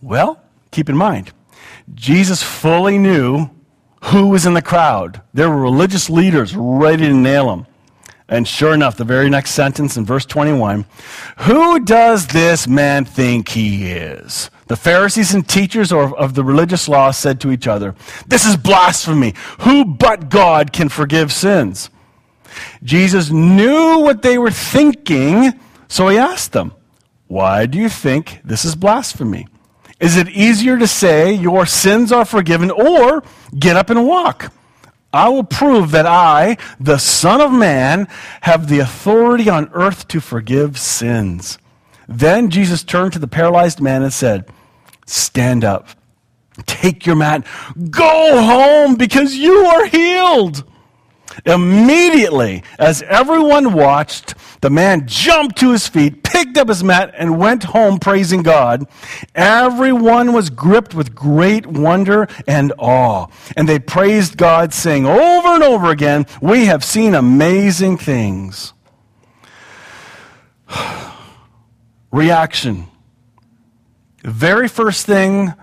Well, 0.00 0.40
keep 0.70 0.88
in 0.88 0.96
mind, 0.96 1.32
Jesus 1.94 2.40
fully 2.40 2.96
knew 2.96 3.50
who 4.04 4.28
was 4.28 4.46
in 4.46 4.54
the 4.54 4.62
crowd. 4.62 5.20
There 5.34 5.50
were 5.50 5.60
religious 5.60 6.08
leaders 6.08 6.54
ready 6.54 7.06
to 7.06 7.12
nail 7.12 7.52
him. 7.52 7.66
And 8.28 8.46
sure 8.46 8.74
enough, 8.74 8.96
the 8.96 9.04
very 9.04 9.28
next 9.28 9.52
sentence 9.52 9.96
in 9.96 10.04
verse 10.04 10.24
21 10.24 10.84
Who 11.38 11.80
does 11.80 12.28
this 12.28 12.68
man 12.68 13.04
think 13.04 13.48
he 13.48 13.90
is? 13.90 14.50
The 14.68 14.76
Pharisees 14.76 15.34
and 15.34 15.48
teachers 15.48 15.90
of 15.92 16.34
the 16.34 16.44
religious 16.44 16.88
law 16.88 17.10
said 17.10 17.40
to 17.40 17.50
each 17.50 17.66
other, 17.66 17.96
This 18.26 18.46
is 18.46 18.56
blasphemy. 18.56 19.34
Who 19.60 19.84
but 19.84 20.28
God 20.28 20.72
can 20.72 20.90
forgive 20.90 21.32
sins? 21.32 21.90
Jesus 22.82 23.30
knew 23.30 24.00
what 24.00 24.22
they 24.22 24.38
were 24.38 24.50
thinking, 24.50 25.58
so 25.88 26.08
he 26.08 26.18
asked 26.18 26.52
them, 26.52 26.72
Why 27.26 27.66
do 27.66 27.78
you 27.78 27.88
think 27.88 28.40
this 28.44 28.64
is 28.64 28.74
blasphemy? 28.74 29.46
Is 30.00 30.16
it 30.16 30.28
easier 30.28 30.78
to 30.78 30.86
say, 30.86 31.32
Your 31.32 31.66
sins 31.66 32.12
are 32.12 32.24
forgiven, 32.24 32.70
or 32.70 33.22
get 33.58 33.76
up 33.76 33.90
and 33.90 34.06
walk? 34.06 34.52
I 35.12 35.28
will 35.28 35.44
prove 35.44 35.90
that 35.92 36.06
I, 36.06 36.58
the 36.78 36.98
Son 36.98 37.40
of 37.40 37.50
Man, 37.50 38.08
have 38.42 38.68
the 38.68 38.80
authority 38.80 39.48
on 39.48 39.70
earth 39.72 40.06
to 40.08 40.20
forgive 40.20 40.78
sins. 40.78 41.58
Then 42.06 42.50
Jesus 42.50 42.84
turned 42.84 43.14
to 43.14 43.18
the 43.18 43.28
paralyzed 43.28 43.80
man 43.80 44.02
and 44.02 44.12
said, 44.12 44.50
Stand 45.06 45.64
up, 45.64 45.88
take 46.66 47.06
your 47.06 47.16
mat, 47.16 47.46
go 47.90 48.42
home 48.42 48.96
because 48.96 49.34
you 49.34 49.54
are 49.66 49.86
healed. 49.86 50.64
Immediately, 51.44 52.62
as 52.78 53.02
everyone 53.02 53.72
watched, 53.72 54.34
the 54.60 54.70
man 54.70 55.06
jumped 55.06 55.58
to 55.58 55.70
his 55.70 55.86
feet, 55.86 56.22
picked 56.22 56.56
up 56.56 56.68
his 56.68 56.82
mat, 56.82 57.14
and 57.16 57.38
went 57.38 57.64
home 57.64 57.98
praising 57.98 58.42
God. 58.42 58.86
Everyone 59.34 60.32
was 60.32 60.50
gripped 60.50 60.94
with 60.94 61.14
great 61.14 61.66
wonder 61.66 62.28
and 62.46 62.72
awe. 62.78 63.26
And 63.56 63.68
they 63.68 63.78
praised 63.78 64.36
God, 64.36 64.72
saying 64.72 65.06
over 65.06 65.48
and 65.48 65.62
over 65.62 65.90
again, 65.90 66.26
We 66.40 66.66
have 66.66 66.84
seen 66.84 67.14
amazing 67.14 67.98
things. 67.98 68.72
Reaction. 72.10 72.86
The 74.22 74.30
very 74.30 74.68
first 74.68 75.06
thing 75.06 75.54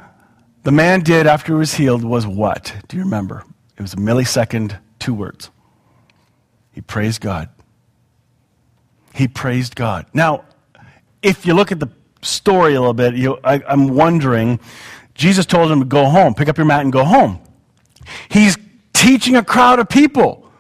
the 0.64 0.72
man 0.72 1.02
did 1.02 1.28
after 1.28 1.54
he 1.54 1.60
was 1.60 1.76
healed 1.76 2.04
was 2.04 2.26
what? 2.26 2.76
Do 2.88 2.98
you 2.98 3.04
remember? 3.04 3.44
It 3.78 3.82
was 3.82 3.94
a 3.94 3.98
millisecond, 3.98 4.80
two 4.98 5.14
words. 5.14 5.52
He 6.76 6.82
praised 6.82 7.22
God. 7.22 7.48
He 9.14 9.30
praised 9.30 9.78
God. 9.78 10.08
Now, 10.14 10.44
if 11.24 11.46
you 11.46 11.54
look 11.54 11.72
at 11.72 11.80
the 11.80 11.88
story 12.22 12.76
a 12.76 12.80
little 12.82 12.94
bit, 12.94 13.16
you, 13.16 13.40
I, 13.46 13.62
I'm 13.66 13.88
wondering, 13.88 14.60
Jesus 15.14 15.46
told 15.46 15.72
him 15.72 15.80
to 15.80 15.86
go 15.86 16.04
home, 16.06 16.36
pick 16.36 16.50
up 16.50 16.58
your 16.58 16.66
mat 16.66 16.82
and 16.82 16.92
go 16.92 17.06
home. 17.06 17.40
He's 18.28 18.58
teaching 18.92 19.38
a 19.38 19.44
crowd 19.44 19.80
of 19.80 19.88
people. 19.88 20.52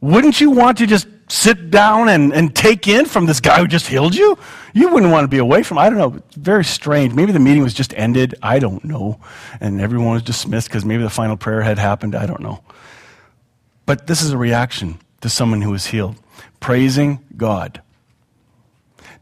Wouldn't 0.00 0.40
you 0.40 0.50
want 0.50 0.78
to 0.78 0.86
just 0.86 1.06
sit 1.28 1.70
down 1.70 2.08
and, 2.08 2.32
and 2.32 2.56
take 2.56 2.88
in 2.88 3.04
from 3.04 3.26
this 3.26 3.38
guy 3.38 3.58
who 3.58 3.68
just 3.68 3.86
healed 3.86 4.14
you? 4.14 4.38
You 4.72 4.88
wouldn't 4.88 5.12
want 5.12 5.24
to 5.24 5.28
be 5.28 5.36
away 5.36 5.62
from, 5.62 5.76
I 5.76 5.90
don't 5.90 5.98
know, 5.98 6.22
very 6.36 6.64
strange. 6.64 7.12
Maybe 7.12 7.32
the 7.32 7.38
meeting 7.38 7.62
was 7.62 7.74
just 7.74 7.92
ended. 7.98 8.34
I 8.42 8.60
don't 8.60 8.82
know. 8.82 9.20
And 9.60 9.78
everyone 9.78 10.14
was 10.14 10.22
dismissed 10.22 10.68
because 10.68 10.86
maybe 10.86 11.02
the 11.02 11.10
final 11.10 11.36
prayer 11.36 11.60
had 11.60 11.78
happened. 11.78 12.14
I 12.14 12.24
don't 12.24 12.40
know. 12.40 12.64
But 13.84 14.06
this 14.06 14.22
is 14.22 14.30
a 14.30 14.38
reaction 14.38 14.98
to 15.20 15.28
someone 15.28 15.62
who 15.62 15.74
is 15.74 15.86
healed. 15.86 16.16
Praising 16.60 17.20
God. 17.36 17.82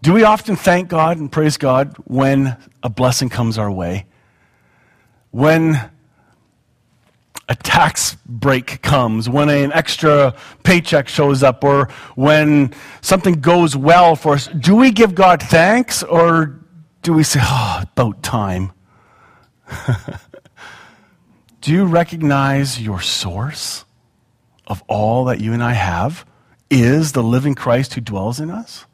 Do 0.01 0.13
we 0.13 0.23
often 0.23 0.55
thank 0.57 0.89
God 0.89 1.19
and 1.19 1.31
praise 1.31 1.57
God 1.57 1.97
when 2.05 2.57
a 2.83 2.89
blessing 2.89 3.29
comes 3.29 3.59
our 3.59 3.71
way? 3.71 4.07
When 5.31 5.91
a 7.49 7.55
tax 7.55 8.17
break 8.27 8.83
comes, 8.83 9.29
when 9.29 9.49
an 9.49 9.73
extra 9.73 10.35
paycheck 10.63 11.09
shows 11.09 11.43
up, 11.43 11.65
or 11.65 11.89
when 12.15 12.75
something 13.01 13.41
goes 13.41 13.75
well 13.77 14.15
for 14.15 14.35
us, 14.35 14.49
do 14.49 14.77
we 14.77 14.91
give 14.91 15.15
God 15.15 15.43
thanks 15.43 16.03
or 16.03 16.61
do 17.03 17.13
we 17.13 17.23
say, 17.23 17.41
oh, 17.43 17.83
about 17.91 18.23
time? 18.23 18.73
do 21.61 21.73
you 21.73 21.85
recognize 21.85 22.81
your 22.81 23.01
source? 23.01 23.85
Of 24.69 24.85
all 24.87 25.25
that 25.25 25.41
you 25.41 25.53
and 25.53 25.63
I 25.65 25.73
have 25.73 26.25
is 26.71 27.13
the 27.13 27.23
living 27.23 27.55
Christ 27.55 27.95
who 27.95 28.01
dwells 28.01 28.39
in 28.39 28.51
us? 28.51 28.85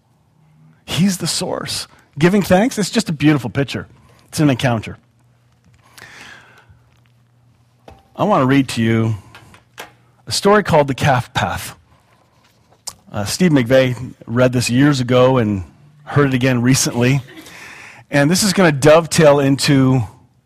He's 0.86 1.18
the 1.18 1.26
source. 1.26 1.88
Giving 2.18 2.42
thanks, 2.42 2.78
it's 2.78 2.90
just 2.90 3.10
a 3.10 3.12
beautiful 3.12 3.50
picture. 3.50 3.88
It's 4.28 4.40
an 4.40 4.48
encounter. 4.48 4.96
I 8.16 8.24
want 8.24 8.42
to 8.42 8.46
read 8.46 8.68
to 8.70 8.82
you 8.82 9.16
a 10.26 10.32
story 10.32 10.62
called 10.62 10.86
The 10.86 10.94
Calf 10.94 11.34
Path. 11.34 11.76
Uh, 13.10 13.24
Steve 13.24 13.50
McVeigh 13.50 14.14
read 14.26 14.52
this 14.52 14.70
years 14.70 15.00
ago 15.00 15.38
and 15.38 15.64
heard 16.04 16.28
it 16.28 16.34
again 16.34 16.62
recently. 16.62 17.20
And 18.10 18.30
this 18.30 18.44
is 18.44 18.52
going 18.52 18.72
to 18.72 18.78
dovetail 18.78 19.40
into 19.40 20.00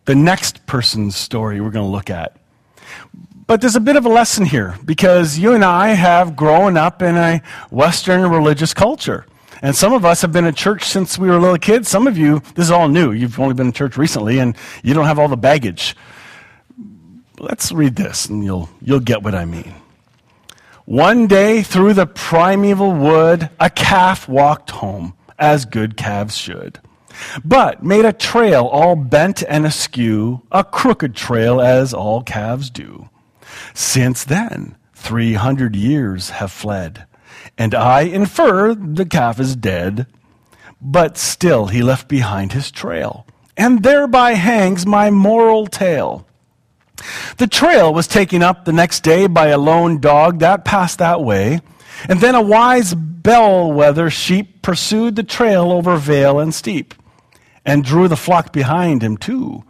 the 0.07 0.15
next 0.15 0.65
person's 0.67 1.17
story 1.17 1.61
we're 1.61 1.71
going 1.71 1.85
to 1.85 1.91
look 1.91 2.09
at. 2.09 2.37
But 3.49 3.63
there's 3.63 3.77
a 3.77 3.81
bit 3.81 3.97
of 3.97 4.05
a 4.05 4.11
lesson 4.11 4.45
here 4.45 4.77
because 4.85 5.39
you 5.39 5.55
and 5.55 5.65
I 5.65 5.89
have 5.95 6.37
grown 6.37 6.77
up 6.77 7.01
in 7.01 7.17
a 7.17 7.41
Western 7.71 8.31
religious 8.31 8.75
culture. 8.75 9.25
And 9.63 9.75
some 9.75 9.95
of 9.95 10.05
us 10.05 10.21
have 10.21 10.33
been 10.33 10.45
in 10.45 10.55
church 10.55 10.85
since 10.85 11.19
we 11.19 11.29
were 11.29 11.39
little 11.39 11.57
kids. 11.57 11.89
Some 11.89 12.07
of 12.07 12.19
you, 12.19 12.43
this 12.55 12.67
is 12.67 12.71
all 12.71 12.89
new. 12.89 13.11
You've 13.13 13.41
only 13.41 13.55
been 13.55 13.69
in 13.69 13.73
church 13.73 13.97
recently 13.97 14.39
and 14.39 14.55
you 14.83 14.93
don't 14.93 15.07
have 15.07 15.19
all 15.19 15.29
the 15.29 15.37
baggage. 15.39 15.97
Let's 17.39 17.73
read 17.73 17.97
this 17.97 18.27
and 18.27 18.45
you'll, 18.45 18.69
you'll 18.83 19.01
get 19.01 19.23
what 19.23 19.35
I 19.35 19.47
mean. 19.47 19.75
One 20.85 21.27
day 21.27 21.63
through 21.63 21.95
the 21.95 22.07
primeval 22.07 22.93
wood, 22.93 23.49
a 23.59 23.71
calf 23.71 24.29
walked 24.29 24.73
home, 24.73 25.15
as 25.39 25.65
good 25.65 25.97
calves 25.97 26.37
should. 26.37 26.81
but 27.45 27.83
made 27.83 28.05
a 28.05 28.13
trail 28.13 28.67
all 28.67 28.95
bent 28.95 29.43
and 29.49 29.65
askew, 29.65 30.43
a 30.53 30.65
crooked 30.65 31.17
trail 31.17 31.63
as 31.63 31.95
all 31.95 32.23
calves 32.23 32.69
do. 32.69 33.09
Since 33.75 34.25
then, 34.25 34.77
300 34.95 35.77
years 35.77 36.31
have 36.31 36.53
fled, 36.53 37.07
and 37.57 37.75
I 37.75 38.03
infer 38.03 38.75
the 38.75 39.07
calf 39.07 39.39
is 39.41 39.57
dead. 39.57 40.07
But 40.81 41.19
still 41.19 41.67
he 41.69 41.83
left 41.83 42.09
behind 42.09 42.53
his 42.53 42.71
trail, 42.71 43.27
and 43.57 43.83
thereby 43.83 44.35
hangs 44.35 44.87
my 44.87 45.11
moral 45.11 45.67
tale. 45.67 46.27
The 47.37 47.47
trail 47.47 47.95
was 47.95 48.07
taken 48.07 48.43
up 48.43 48.65
the 48.65 48.73
next 48.73 49.03
day 49.03 49.27
by 49.27 49.49
a 49.49 49.59
lone 49.59 50.01
dog 50.01 50.41
that 50.41 50.65
passed 50.65 50.99
that 50.99 51.23
way, 51.23 51.61
and 52.09 52.21
then 52.21 52.35
a 52.35 52.43
wise 52.43 52.95
bellwether 52.95 54.11
sheep 54.11 54.63
pursued 54.63 55.17
the 55.17 55.23
trail 55.23 55.73
over 55.73 55.97
vale 55.97 56.39
and 56.39 56.55
steep, 56.55 56.95
and 57.65 57.85
drew 57.85 58.09
the 58.09 58.17
flock 58.17 58.53
behind 58.53 59.03
him 59.03 59.17
too, 59.17 59.65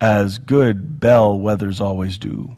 as 0.00 0.38
good 0.38 1.00
bellwethers 1.00 1.80
always 1.80 2.18
do. 2.18 2.56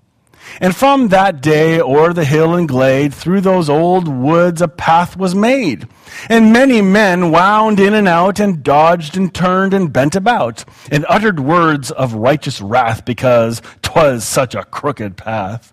And 0.60 0.74
from 0.74 1.08
that 1.08 1.40
day, 1.40 1.80
o'er 1.80 2.12
the 2.12 2.24
hill 2.24 2.54
and 2.54 2.68
glade, 2.68 3.12
through 3.12 3.40
those 3.40 3.68
old 3.68 4.08
woods, 4.08 4.62
a 4.62 4.68
path 4.68 5.16
was 5.16 5.34
made. 5.34 5.88
And 6.28 6.52
many 6.52 6.80
men 6.80 7.30
wound 7.30 7.80
in 7.80 7.94
and 7.94 8.06
out, 8.06 8.38
and 8.38 8.62
dodged 8.62 9.16
and 9.16 9.34
turned 9.34 9.74
and 9.74 9.92
bent 9.92 10.14
about, 10.14 10.64
and 10.90 11.04
uttered 11.08 11.40
words 11.40 11.90
of 11.90 12.14
righteous 12.14 12.60
wrath, 12.60 13.04
because 13.04 13.62
'twas 13.82 14.24
such 14.24 14.54
a 14.54 14.64
crooked 14.64 15.16
path. 15.16 15.72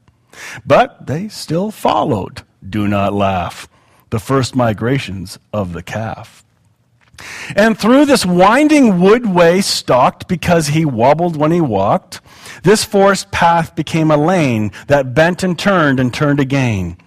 But 0.66 1.08
they 1.08 1.28
still 1.28 1.72
followed, 1.72 2.44
do 2.68 2.88
not 2.88 3.13
laugh, 3.13 3.68
the 4.10 4.20
first 4.20 4.56
migrations 4.56 5.38
of 5.54 5.74
the 5.74 5.84
calf. 5.84 6.44
And 7.56 7.78
through 7.78 8.06
this 8.06 8.25
winding 8.25 8.94
woodway 8.94 9.63
stalked 9.63 10.28
because 10.28 10.68
he 10.68 10.86
wobbled 10.86 11.36
when 11.36 11.51
he 11.51 11.62
walked. 11.62 12.20
This 12.63 12.84
forest 12.84 13.32
path 13.32 13.75
became 13.75 14.12
a 14.12 14.18
lane 14.18 14.72
that 14.88 15.13
bent 15.13 15.44
and 15.44 15.58
turned 15.58 16.00
and 16.00 16.13
turned 16.13 16.39
again. 16.39 16.98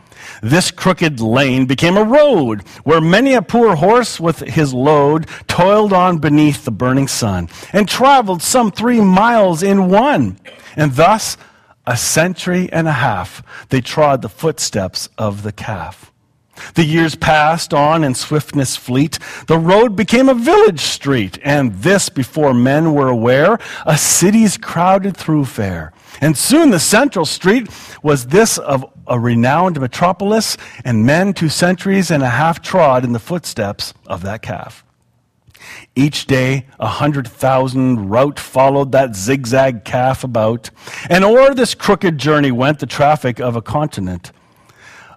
This 0.42 0.70
crooked 0.70 1.20
lane 1.20 1.66
became 1.66 1.96
a 1.96 2.04
road 2.04 2.66
where 2.82 3.00
many 3.00 3.34
a 3.34 3.42
poor 3.42 3.76
horse 3.76 4.18
with 4.18 4.40
his 4.40 4.74
load 4.74 5.26
toiled 5.46 5.92
on 5.92 6.18
beneath 6.18 6.64
the 6.64 6.70
burning 6.70 7.08
sun 7.08 7.48
and 7.72 7.88
traveled 7.88 8.42
some 8.42 8.70
three 8.70 9.00
miles 9.00 9.62
in 9.62 9.90
one. 9.90 10.38
And 10.76 10.92
thus, 10.94 11.36
a 11.86 11.96
century 11.96 12.70
and 12.72 12.88
a 12.88 12.92
half, 12.92 13.42
they 13.68 13.80
trod 13.80 14.22
the 14.22 14.28
footsteps 14.28 15.08
of 15.18 15.42
the 15.42 15.52
calf. 15.52 16.10
The 16.74 16.84
years 16.84 17.14
passed 17.14 17.74
on 17.74 18.04
in 18.04 18.14
swiftness 18.14 18.76
fleet. 18.76 19.18
The 19.46 19.58
road 19.58 19.96
became 19.96 20.28
a 20.28 20.34
village 20.34 20.80
street, 20.80 21.38
and 21.42 21.74
this, 21.74 22.08
before 22.08 22.54
men 22.54 22.94
were 22.94 23.08
aware, 23.08 23.58
a 23.86 23.98
city's 23.98 24.56
crowded 24.56 25.16
thoroughfare. 25.16 25.92
And 26.20 26.36
soon 26.36 26.70
the 26.70 26.78
central 26.78 27.26
street 27.26 27.68
was 28.02 28.26
this 28.26 28.58
of 28.58 28.84
a 29.06 29.18
renowned 29.18 29.80
metropolis, 29.80 30.56
and 30.84 31.04
men 31.04 31.34
two 31.34 31.48
centuries 31.48 32.10
and 32.10 32.22
a 32.22 32.30
half 32.30 32.62
trod 32.62 33.04
in 33.04 33.12
the 33.12 33.18
footsteps 33.18 33.92
of 34.06 34.22
that 34.22 34.42
calf. 34.42 34.84
Each 35.96 36.26
day, 36.26 36.66
a 36.78 36.86
hundred 36.86 37.26
thousand 37.26 38.10
route 38.10 38.38
followed 38.38 38.92
that 38.92 39.16
zigzag 39.16 39.84
calf 39.84 40.24
about, 40.24 40.70
and 41.08 41.24
o'er 41.24 41.54
this 41.54 41.74
crooked 41.74 42.18
journey 42.18 42.52
went 42.52 42.78
the 42.78 42.86
traffic 42.86 43.40
of 43.40 43.56
a 43.56 43.62
continent. 43.62 44.32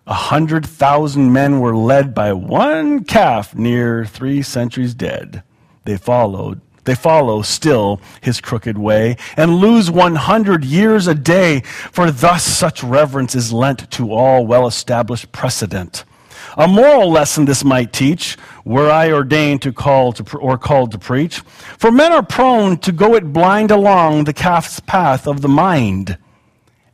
A 0.08 0.14
hundred 0.14 0.66
thousand 0.66 1.34
men 1.34 1.60
were 1.60 1.76
led 1.76 2.16
by 2.16 2.32
one 2.32 3.04
calf 3.04 3.54
near 3.54 4.06
three 4.06 4.42
centuries 4.42 4.94
dead. 4.94 5.44
They 5.84 5.98
followed. 5.98 6.62
They 6.86 6.96
follow 6.96 7.42
still 7.42 8.00
his 8.22 8.40
crooked 8.40 8.78
way 8.78 9.18
and 9.36 9.56
lose 9.56 9.92
100 9.92 10.64
years 10.64 11.08
a 11.08 11.14
day, 11.14 11.60
for 11.92 12.10
thus 12.10 12.46
such 12.46 12.82
reverence 12.86 13.36
is 13.36 13.52
lent 13.52 13.92
to 13.92 14.14
all 14.14 14.48
well 14.48 14.66
established 14.66 15.34
precedent. 15.34 16.06
A 16.56 16.70
moral 16.70 17.12
lesson 17.12 17.44
this 17.44 17.66
might 17.66 17.92
teach, 17.92 18.38
were 18.64 18.90
I 18.90 19.12
ordained 19.12 19.62
to 19.64 19.74
call 19.74 20.14
to, 20.14 20.38
or 20.38 20.58
called 20.58 20.92
to 20.92 20.98
preach. 20.98 21.40
For 21.78 21.92
men 21.92 22.14
are 22.14 22.24
prone 22.24 22.78
to 22.78 22.94
go 22.94 23.14
it 23.16 23.34
blind 23.34 23.72
along 23.72 24.24
the 24.24 24.32
calf's 24.32 24.80
path 24.80 25.28
of 25.28 25.42
the 25.42 25.50
mind 25.50 26.18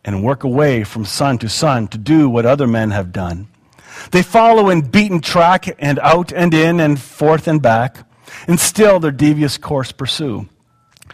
and 0.05 0.23
work 0.23 0.43
away 0.43 0.83
from 0.83 1.05
sun 1.05 1.37
to 1.39 1.49
sun 1.49 1.87
to 1.89 1.97
do 1.97 2.29
what 2.29 2.45
other 2.45 2.67
men 2.67 2.91
have 2.91 3.11
done. 3.11 3.47
They 4.11 4.23
follow 4.23 4.69
in 4.69 4.81
beaten 4.81 5.21
track 5.21 5.67
and 5.79 5.99
out 5.99 6.33
and 6.33 6.53
in 6.53 6.79
and 6.79 6.99
forth 6.99 7.47
and 7.47 7.61
back, 7.61 8.05
and 8.47 8.59
still 8.59 8.99
their 8.99 9.11
devious 9.11 9.57
course 9.57 9.91
pursue. 9.91 10.47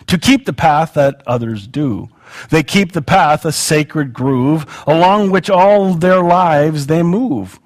To 0.07 0.17
keep 0.17 0.45
the 0.45 0.53
path 0.53 0.93
that 0.93 1.21
others 1.27 1.67
do. 1.67 2.09
They 2.49 2.63
keep 2.63 2.93
the 2.93 3.01
path 3.01 3.45
a 3.45 3.51
sacred 3.51 4.13
groove 4.13 4.65
along 4.87 5.31
which 5.31 5.49
all 5.49 5.93
their 5.93 6.21
lives 6.21 6.87
they 6.87 7.03
move. 7.03 7.59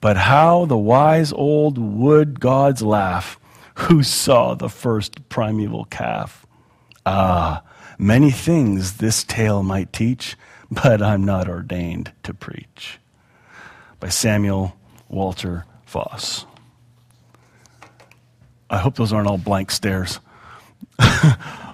But 0.00 0.16
how 0.16 0.66
the 0.66 0.78
wise 0.78 1.32
old 1.32 1.78
wood 1.78 2.40
gods 2.40 2.82
laugh 2.82 3.38
who 3.74 4.02
saw 4.02 4.54
the 4.54 4.68
first 4.68 5.28
primeval 5.28 5.84
calf. 5.84 6.46
Ah, 7.06 7.62
Many 7.98 8.30
things 8.30 8.98
this 8.98 9.24
tale 9.24 9.64
might 9.64 9.92
teach, 9.92 10.36
but 10.70 11.02
I'm 11.02 11.24
not 11.24 11.48
ordained 11.48 12.12
to 12.22 12.32
preach. 12.32 13.00
By 13.98 14.08
Samuel 14.08 14.76
Walter 15.08 15.64
Foss. 15.84 16.46
I 18.70 18.78
hope 18.78 18.94
those 18.94 19.12
aren't 19.12 19.26
all 19.26 19.38
blank 19.38 19.72
stares. 19.72 20.16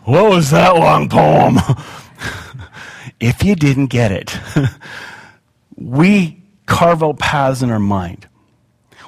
what 0.05 0.31
was 0.31 0.51
that 0.51 0.77
long 0.77 1.11
poem? 1.11 1.59
if 3.21 3.45
you 3.45 3.55
didn't 3.55 3.87
get 3.87 4.11
it, 4.11 4.39
we 5.77 6.43
carve 6.65 7.03
out 7.03 7.19
paths 7.19 7.63
in 7.63 7.71
our 7.71 7.79
mind. 7.79 8.29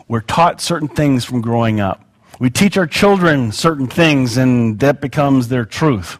We're 0.06 0.20
taught 0.20 0.60
certain 0.60 0.88
things 0.88 1.24
from 1.24 1.40
growing 1.40 1.80
up. 1.80 2.02
We 2.38 2.50
teach 2.50 2.76
our 2.76 2.86
children 2.86 3.52
certain 3.52 3.86
things, 3.86 4.36
and 4.36 4.78
that 4.80 5.00
becomes 5.00 5.48
their 5.48 5.64
truth. 5.64 6.18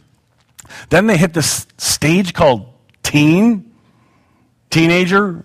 Then 0.90 1.06
they 1.06 1.16
hit 1.16 1.34
this 1.34 1.66
stage 1.78 2.34
called 2.34 2.66
teen, 3.02 3.72
teenager, 4.70 5.44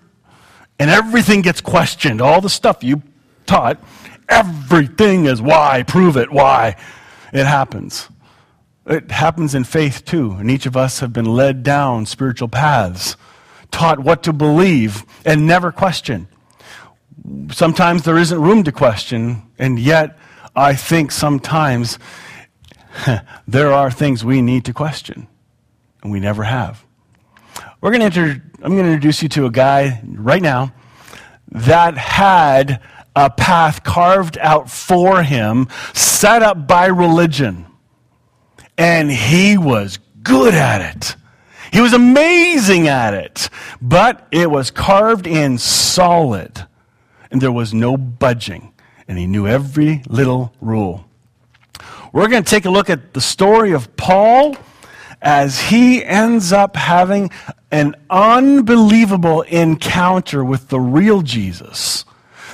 and 0.78 0.90
everything 0.90 1.42
gets 1.42 1.60
questioned. 1.60 2.20
All 2.20 2.40
the 2.40 2.50
stuff 2.50 2.82
you 2.82 3.02
taught, 3.46 3.82
everything 4.28 5.26
is 5.26 5.40
why, 5.40 5.84
prove 5.84 6.16
it, 6.16 6.32
why. 6.32 6.76
It 7.32 7.46
happens. 7.46 8.08
It 8.86 9.10
happens 9.10 9.54
in 9.54 9.64
faith 9.64 10.04
too, 10.04 10.32
and 10.32 10.50
each 10.50 10.66
of 10.66 10.76
us 10.76 11.00
have 11.00 11.12
been 11.12 11.36
led 11.36 11.62
down 11.62 12.06
spiritual 12.06 12.48
paths, 12.48 13.16
taught 13.70 14.00
what 14.00 14.24
to 14.24 14.32
believe, 14.32 15.04
and 15.24 15.46
never 15.46 15.70
question. 15.70 16.26
Sometimes 17.52 18.02
there 18.02 18.18
isn't 18.18 18.40
room 18.40 18.64
to 18.64 18.72
question, 18.72 19.42
and 19.58 19.78
yet 19.78 20.18
I 20.56 20.74
think 20.74 21.12
sometimes 21.12 21.98
there 23.48 23.72
are 23.72 23.90
things 23.90 24.24
we 24.24 24.42
need 24.42 24.64
to 24.66 24.72
question, 24.72 25.26
and 26.02 26.12
we 26.12 26.20
never 26.20 26.44
have. 26.44 26.84
We're 27.80 27.90
going 27.90 28.00
to 28.00 28.06
enter, 28.06 28.42
I'm 28.62 28.72
going 28.72 28.84
to 28.84 28.92
introduce 28.92 29.22
you 29.22 29.28
to 29.30 29.46
a 29.46 29.50
guy 29.50 30.00
right 30.04 30.42
now 30.42 30.72
that 31.50 31.98
had 31.98 32.80
a 33.14 33.28
path 33.30 33.82
carved 33.82 34.38
out 34.38 34.70
for 34.70 35.22
him, 35.22 35.68
set 35.92 36.42
up 36.42 36.66
by 36.66 36.86
religion. 36.86 37.66
And 38.78 39.10
he 39.10 39.58
was 39.58 39.98
good 40.22 40.54
at 40.54 40.96
it. 40.96 41.16
He 41.72 41.80
was 41.80 41.92
amazing 41.92 42.88
at 42.88 43.14
it. 43.14 43.50
But 43.80 44.26
it 44.30 44.50
was 44.50 44.70
carved 44.70 45.26
in 45.26 45.58
solid, 45.58 46.66
and 47.30 47.40
there 47.40 47.52
was 47.52 47.74
no 47.74 47.96
budging. 47.96 48.72
And 49.08 49.18
he 49.18 49.26
knew 49.26 49.46
every 49.46 50.02
little 50.06 50.54
rule. 50.60 51.06
We're 52.12 52.28
going 52.28 52.44
to 52.44 52.50
take 52.50 52.66
a 52.66 52.70
look 52.70 52.90
at 52.90 53.14
the 53.14 53.22
story 53.22 53.72
of 53.72 53.96
Paul 53.96 54.54
as 55.22 55.58
he 55.58 56.04
ends 56.04 56.52
up 56.52 56.76
having 56.76 57.30
an 57.70 57.94
unbelievable 58.10 59.42
encounter 59.42 60.44
with 60.44 60.68
the 60.68 60.78
real 60.78 61.22
Jesus. 61.22 62.04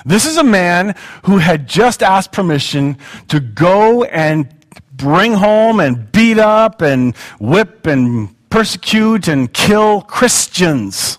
This 0.07 0.27
is 0.27 0.37
a 0.37 0.45
man 0.45 0.95
who 1.25 1.39
had 1.39 1.69
just 1.69 2.05
asked 2.05 2.31
permission 2.31 2.99
to 3.29 3.41
go 3.41 4.05
and 4.05 4.49
bring 4.93 5.33
home 5.33 5.81
and 5.81 6.11
beat 6.13 6.39
up 6.39 6.81
and 6.81 7.17
whip 7.41 7.85
and 7.87 8.35
persecute 8.51 9.27
and 9.27 9.53
kill 9.53 10.03
Christians. 10.03 11.19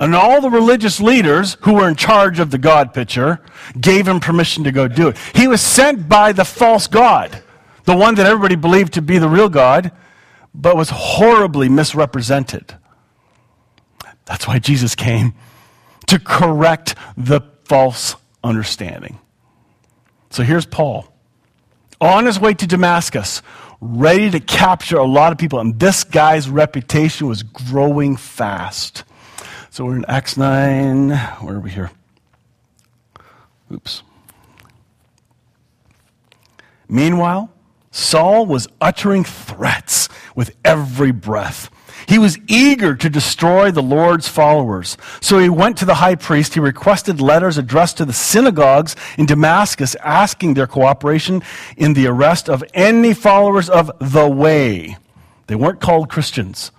And 0.00 0.14
all 0.14 0.40
the 0.40 0.48
religious 0.48 0.98
leaders 0.98 1.58
who 1.60 1.74
were 1.74 1.86
in 1.86 1.94
charge 1.94 2.40
of 2.40 2.50
the 2.50 2.56
God 2.56 2.94
picture 2.94 3.40
gave 3.78 4.08
him 4.08 4.18
permission 4.18 4.64
to 4.64 4.72
go 4.72 4.88
do 4.88 5.08
it. 5.08 5.18
He 5.34 5.46
was 5.46 5.60
sent 5.60 6.08
by 6.08 6.32
the 6.32 6.44
false 6.46 6.86
God, 6.86 7.42
the 7.84 7.94
one 7.94 8.14
that 8.14 8.24
everybody 8.24 8.56
believed 8.56 8.94
to 8.94 9.02
be 9.02 9.18
the 9.18 9.28
real 9.28 9.50
God, 9.50 9.92
but 10.54 10.74
was 10.74 10.88
horribly 10.90 11.68
misrepresented. 11.68 12.74
That's 14.24 14.48
why 14.48 14.58
Jesus 14.58 14.94
came 14.94 15.34
to 16.06 16.18
correct 16.18 16.94
the 17.16 17.42
false 17.64 18.16
understanding. 18.42 19.18
So 20.30 20.42
here's 20.42 20.66
Paul. 20.66 21.12
on 22.00 22.24
his 22.24 22.40
way 22.40 22.54
to 22.54 22.66
Damascus, 22.66 23.42
ready 23.80 24.30
to 24.30 24.40
capture 24.40 24.96
a 24.96 25.04
lot 25.04 25.32
of 25.32 25.38
people. 25.38 25.60
And 25.60 25.78
this 25.78 26.04
guy's 26.04 26.48
reputation 26.48 27.26
was 27.26 27.42
growing 27.42 28.16
fast. 28.16 29.04
So 29.72 29.84
we're 29.84 29.94
in 29.94 30.04
Acts 30.06 30.36
9. 30.36 31.10
Where 31.10 31.54
are 31.54 31.60
we 31.60 31.70
here? 31.70 31.92
Oops. 33.72 34.02
Meanwhile, 36.88 37.52
Saul 37.92 38.46
was 38.46 38.66
uttering 38.80 39.22
threats 39.22 40.08
with 40.34 40.56
every 40.64 41.12
breath. 41.12 41.70
He 42.08 42.18
was 42.18 42.36
eager 42.48 42.96
to 42.96 43.08
destroy 43.08 43.70
the 43.70 43.80
Lord's 43.82 44.26
followers. 44.26 44.96
So 45.20 45.38
he 45.38 45.48
went 45.48 45.76
to 45.78 45.84
the 45.84 45.94
high 45.94 46.16
priest. 46.16 46.54
He 46.54 46.60
requested 46.60 47.20
letters 47.20 47.56
addressed 47.56 47.98
to 47.98 48.04
the 48.04 48.12
synagogues 48.12 48.96
in 49.16 49.26
Damascus 49.26 49.94
asking 50.02 50.54
their 50.54 50.66
cooperation 50.66 51.44
in 51.76 51.94
the 51.94 52.08
arrest 52.08 52.50
of 52.50 52.64
any 52.74 53.14
followers 53.14 53.70
of 53.70 53.92
the 54.00 54.28
way. 54.28 54.96
They 55.46 55.54
weren't 55.54 55.80
called 55.80 56.08
Christians, 56.08 56.72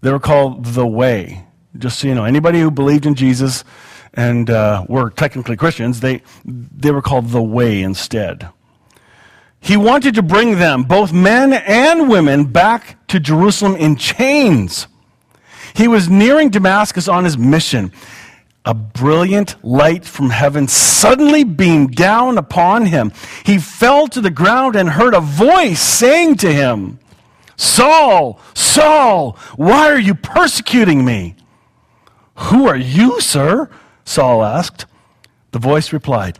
they 0.00 0.10
were 0.10 0.18
called 0.18 0.64
the 0.64 0.86
way. 0.86 1.44
Just 1.76 1.98
so 1.98 2.08
you 2.08 2.14
know, 2.14 2.24
anybody 2.24 2.60
who 2.60 2.70
believed 2.70 3.06
in 3.06 3.14
Jesus 3.14 3.64
and 4.12 4.48
uh, 4.48 4.84
were 4.88 5.10
technically 5.10 5.56
Christians, 5.56 6.00
they, 6.00 6.22
they 6.44 6.92
were 6.92 7.02
called 7.02 7.30
the 7.30 7.42
way 7.42 7.82
instead. 7.82 8.48
He 9.60 9.76
wanted 9.76 10.14
to 10.16 10.22
bring 10.22 10.58
them, 10.58 10.82
both 10.82 11.12
men 11.12 11.52
and 11.52 12.08
women, 12.08 12.44
back 12.44 13.06
to 13.08 13.18
Jerusalem 13.18 13.76
in 13.76 13.96
chains. 13.96 14.86
He 15.74 15.88
was 15.88 16.08
nearing 16.08 16.50
Damascus 16.50 17.08
on 17.08 17.24
his 17.24 17.38
mission. 17.38 17.90
A 18.66 18.74
brilliant 18.74 19.56
light 19.64 20.04
from 20.04 20.30
heaven 20.30 20.68
suddenly 20.68 21.44
beamed 21.44 21.96
down 21.96 22.38
upon 22.38 22.86
him. 22.86 23.12
He 23.44 23.58
fell 23.58 24.06
to 24.08 24.20
the 24.20 24.30
ground 24.30 24.76
and 24.76 24.90
heard 24.90 25.14
a 25.14 25.20
voice 25.20 25.80
saying 25.80 26.36
to 26.36 26.52
him, 26.52 26.98
Saul, 27.56 28.40
Saul, 28.54 29.32
why 29.56 29.90
are 29.90 29.98
you 29.98 30.14
persecuting 30.14 31.04
me? 31.04 31.36
Who 32.36 32.66
are 32.66 32.76
you, 32.76 33.20
sir? 33.20 33.70
Saul 34.04 34.44
asked. 34.44 34.86
The 35.52 35.58
voice 35.58 35.92
replied, 35.92 36.38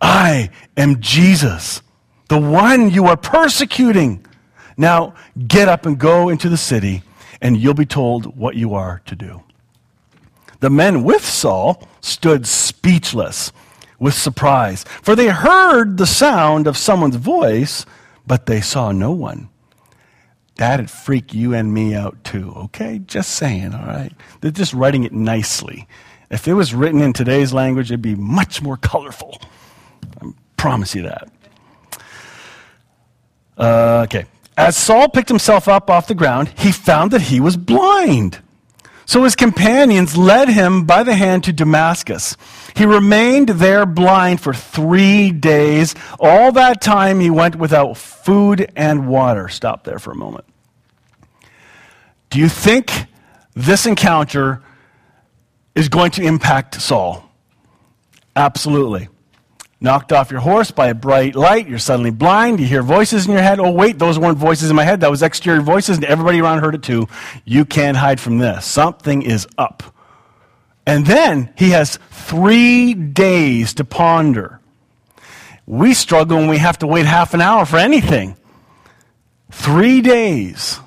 I 0.00 0.50
am 0.76 1.00
Jesus 1.00 1.82
the 2.30 2.38
one 2.38 2.90
you 2.90 3.06
are 3.06 3.16
persecuting. 3.16 4.24
Now 4.76 5.14
get 5.48 5.68
up 5.68 5.84
and 5.84 5.98
go 5.98 6.28
into 6.28 6.48
the 6.48 6.56
city, 6.56 7.02
and 7.42 7.58
you'll 7.58 7.74
be 7.74 7.84
told 7.84 8.36
what 8.36 8.54
you 8.54 8.72
are 8.72 9.02
to 9.06 9.16
do. 9.16 9.42
The 10.60 10.70
men 10.70 11.02
with 11.02 11.24
Saul 11.24 11.88
stood 12.00 12.46
speechless 12.46 13.52
with 13.98 14.14
surprise, 14.14 14.84
for 15.02 15.16
they 15.16 15.26
heard 15.26 15.96
the 15.96 16.06
sound 16.06 16.68
of 16.68 16.76
someone's 16.76 17.16
voice, 17.16 17.84
but 18.26 18.46
they 18.46 18.60
saw 18.60 18.92
no 18.92 19.10
one. 19.10 19.49
That'd 20.60 20.90
freak 20.90 21.32
you 21.32 21.54
and 21.54 21.72
me 21.72 21.94
out 21.94 22.22
too, 22.22 22.52
okay? 22.54 22.98
Just 23.06 23.30
saying, 23.30 23.72
all 23.72 23.86
right? 23.86 24.12
They're 24.42 24.50
just 24.50 24.74
writing 24.74 25.04
it 25.04 25.12
nicely. 25.14 25.88
If 26.30 26.46
it 26.46 26.52
was 26.52 26.74
written 26.74 27.00
in 27.00 27.14
today's 27.14 27.54
language, 27.54 27.90
it'd 27.90 28.02
be 28.02 28.14
much 28.14 28.60
more 28.60 28.76
colorful. 28.76 29.40
I 30.20 30.32
promise 30.58 30.94
you 30.94 31.04
that. 31.04 31.30
Uh, 33.56 34.02
okay. 34.04 34.26
As 34.58 34.76
Saul 34.76 35.08
picked 35.08 35.30
himself 35.30 35.66
up 35.66 35.88
off 35.88 36.08
the 36.08 36.14
ground, 36.14 36.52
he 36.58 36.72
found 36.72 37.12
that 37.12 37.22
he 37.22 37.40
was 37.40 37.56
blind. 37.56 38.40
So 39.06 39.24
his 39.24 39.34
companions 39.34 40.14
led 40.14 40.50
him 40.50 40.84
by 40.84 41.04
the 41.04 41.14
hand 41.14 41.44
to 41.44 41.54
Damascus. 41.54 42.36
He 42.76 42.84
remained 42.84 43.48
there 43.48 43.86
blind 43.86 44.42
for 44.42 44.52
three 44.52 45.32
days. 45.32 45.94
All 46.18 46.52
that 46.52 46.82
time 46.82 47.18
he 47.18 47.30
went 47.30 47.56
without 47.56 47.96
food 47.96 48.70
and 48.76 49.08
water. 49.08 49.48
Stop 49.48 49.84
there 49.84 49.98
for 49.98 50.12
a 50.12 50.16
moment. 50.16 50.44
Do 52.30 52.38
you 52.38 52.48
think 52.48 53.06
this 53.54 53.86
encounter 53.86 54.62
is 55.74 55.88
going 55.88 56.12
to 56.12 56.22
impact 56.22 56.80
Saul? 56.80 57.28
Absolutely 58.34 59.08
knocked 59.80 60.12
off 60.12 60.30
your 60.30 60.40
horse 60.40 60.70
by 60.70 60.88
a 60.88 60.94
bright 60.94 61.34
light. 61.34 61.68
You're 61.68 61.78
suddenly 61.78 62.10
blind. 62.10 62.60
You 62.60 62.66
hear 62.66 62.82
voices 62.82 63.26
in 63.26 63.32
your 63.32 63.42
head. 63.42 63.58
Oh, 63.58 63.70
wait, 63.70 63.98
those 63.98 64.18
weren't 64.18 64.38
voices 64.38 64.70
in 64.70 64.76
my 64.76 64.84
head. 64.84 65.00
That 65.00 65.10
was 65.10 65.22
exterior 65.22 65.62
voices, 65.62 65.96
and 65.96 66.04
everybody 66.04 66.40
around 66.40 66.60
heard 66.60 66.74
it 66.74 66.82
too. 66.82 67.08
You 67.44 67.64
can't 67.64 67.96
hide 67.96 68.20
from 68.20 68.38
this. 68.38 68.66
Something 68.66 69.22
is 69.22 69.48
up. 69.56 69.82
And 70.86 71.06
then 71.06 71.52
he 71.56 71.70
has 71.70 71.98
three 72.10 72.94
days 72.94 73.74
to 73.74 73.84
ponder. 73.84 74.60
We 75.66 75.94
struggle 75.94 76.38
when 76.38 76.48
we 76.48 76.58
have 76.58 76.78
to 76.78 76.86
wait 76.86 77.06
half 77.06 77.32
an 77.32 77.40
hour 77.40 77.64
for 77.64 77.76
anything. 77.76 78.36
Three 79.50 80.00
days. 80.00 80.80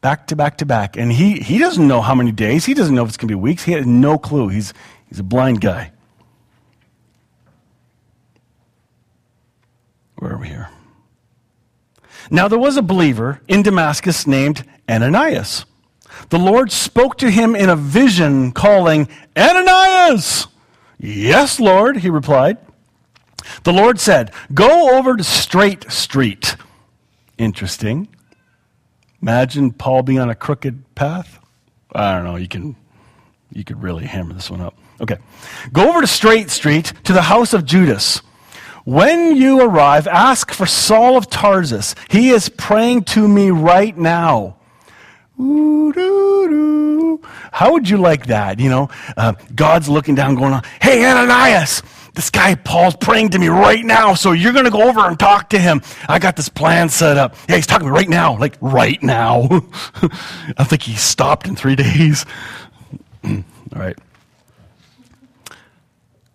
Back 0.00 0.26
to 0.28 0.36
back 0.36 0.58
to 0.58 0.66
back. 0.66 0.96
And 0.96 1.12
he, 1.12 1.40
he 1.40 1.58
doesn't 1.58 1.86
know 1.86 2.00
how 2.00 2.14
many 2.14 2.32
days. 2.32 2.64
He 2.64 2.74
doesn't 2.74 2.94
know 2.94 3.02
if 3.02 3.08
it's 3.08 3.16
going 3.16 3.28
to 3.28 3.32
be 3.32 3.40
weeks. 3.40 3.64
He 3.64 3.72
has 3.72 3.86
no 3.86 4.18
clue. 4.18 4.48
He's, 4.48 4.72
he's 5.08 5.18
a 5.18 5.24
blind 5.24 5.60
guy. 5.60 5.92
Where 10.16 10.32
are 10.32 10.38
we 10.38 10.48
here? 10.48 10.68
Now 12.30 12.48
there 12.48 12.58
was 12.58 12.76
a 12.76 12.82
believer 12.82 13.40
in 13.48 13.62
Damascus 13.62 14.26
named 14.26 14.64
Ananias. 14.88 15.64
The 16.28 16.38
Lord 16.38 16.70
spoke 16.70 17.18
to 17.18 17.30
him 17.30 17.56
in 17.56 17.68
a 17.68 17.76
vision, 17.76 18.52
calling, 18.52 19.08
Ananias! 19.36 20.46
Yes, 20.98 21.58
Lord, 21.58 21.98
he 21.98 22.10
replied. 22.10 22.58
The 23.64 23.72
Lord 23.72 23.98
said, 23.98 24.32
Go 24.52 24.96
over 24.96 25.16
to 25.16 25.24
Straight 25.24 25.90
Street. 25.90 26.56
Interesting. 27.38 28.08
Imagine 29.22 29.72
Paul 29.72 30.02
being 30.02 30.18
on 30.18 30.30
a 30.30 30.34
crooked 30.34 30.94
path. 30.94 31.38
I 31.94 32.14
don't 32.14 32.24
know, 32.24 32.36
you 32.36 32.48
can 32.48 32.76
you 33.52 33.64
could 33.64 33.82
really 33.82 34.04
hammer 34.06 34.32
this 34.32 34.50
one 34.50 34.60
up. 34.60 34.74
Okay. 35.00 35.18
Go 35.72 35.88
over 35.88 36.00
to 36.00 36.06
Straight 36.06 36.50
Street 36.50 36.92
to 37.04 37.12
the 37.12 37.22
house 37.22 37.52
of 37.52 37.64
Judas. 37.64 38.18
When 38.84 39.36
you 39.36 39.60
arrive, 39.60 40.06
ask 40.06 40.52
for 40.52 40.66
Saul 40.66 41.16
of 41.16 41.28
Tarsus. 41.28 41.94
He 42.08 42.30
is 42.30 42.48
praying 42.48 43.04
to 43.04 43.26
me 43.26 43.50
right 43.50 43.96
now. 43.96 44.56
How 47.52 47.72
would 47.72 47.88
you 47.88 47.96
like 47.96 48.26
that? 48.26 48.58
You 48.60 48.70
know, 48.70 48.90
uh, 49.16 49.34
God's 49.54 49.88
looking 49.88 50.14
down, 50.14 50.34
going 50.34 50.52
on, 50.52 50.62
Hey, 50.80 51.04
Ananias, 51.04 51.82
this 52.14 52.30
guy 52.30 52.54
Paul's 52.54 52.96
praying 52.96 53.30
to 53.30 53.38
me 53.38 53.48
right 53.48 53.84
now, 53.84 54.14
so 54.14 54.32
you're 54.32 54.52
going 54.52 54.64
to 54.64 54.70
go 54.70 54.88
over 54.88 55.00
and 55.00 55.18
talk 55.18 55.50
to 55.50 55.58
him. 55.58 55.82
I 56.08 56.18
got 56.18 56.36
this 56.36 56.48
plan 56.48 56.88
set 56.88 57.16
up. 57.16 57.36
Yeah, 57.48 57.56
he's 57.56 57.66
talking 57.66 57.86
to 57.86 57.92
me 57.92 57.96
right 57.96 58.08
now, 58.08 58.38
like 58.38 58.56
right 58.60 59.02
now. 59.02 59.48
I 60.56 60.64
think 60.64 60.82
he 60.82 60.94
stopped 60.94 61.46
in 61.46 61.56
three 61.56 61.76
days. 61.76 62.26
All 63.24 63.42
right. 63.74 63.98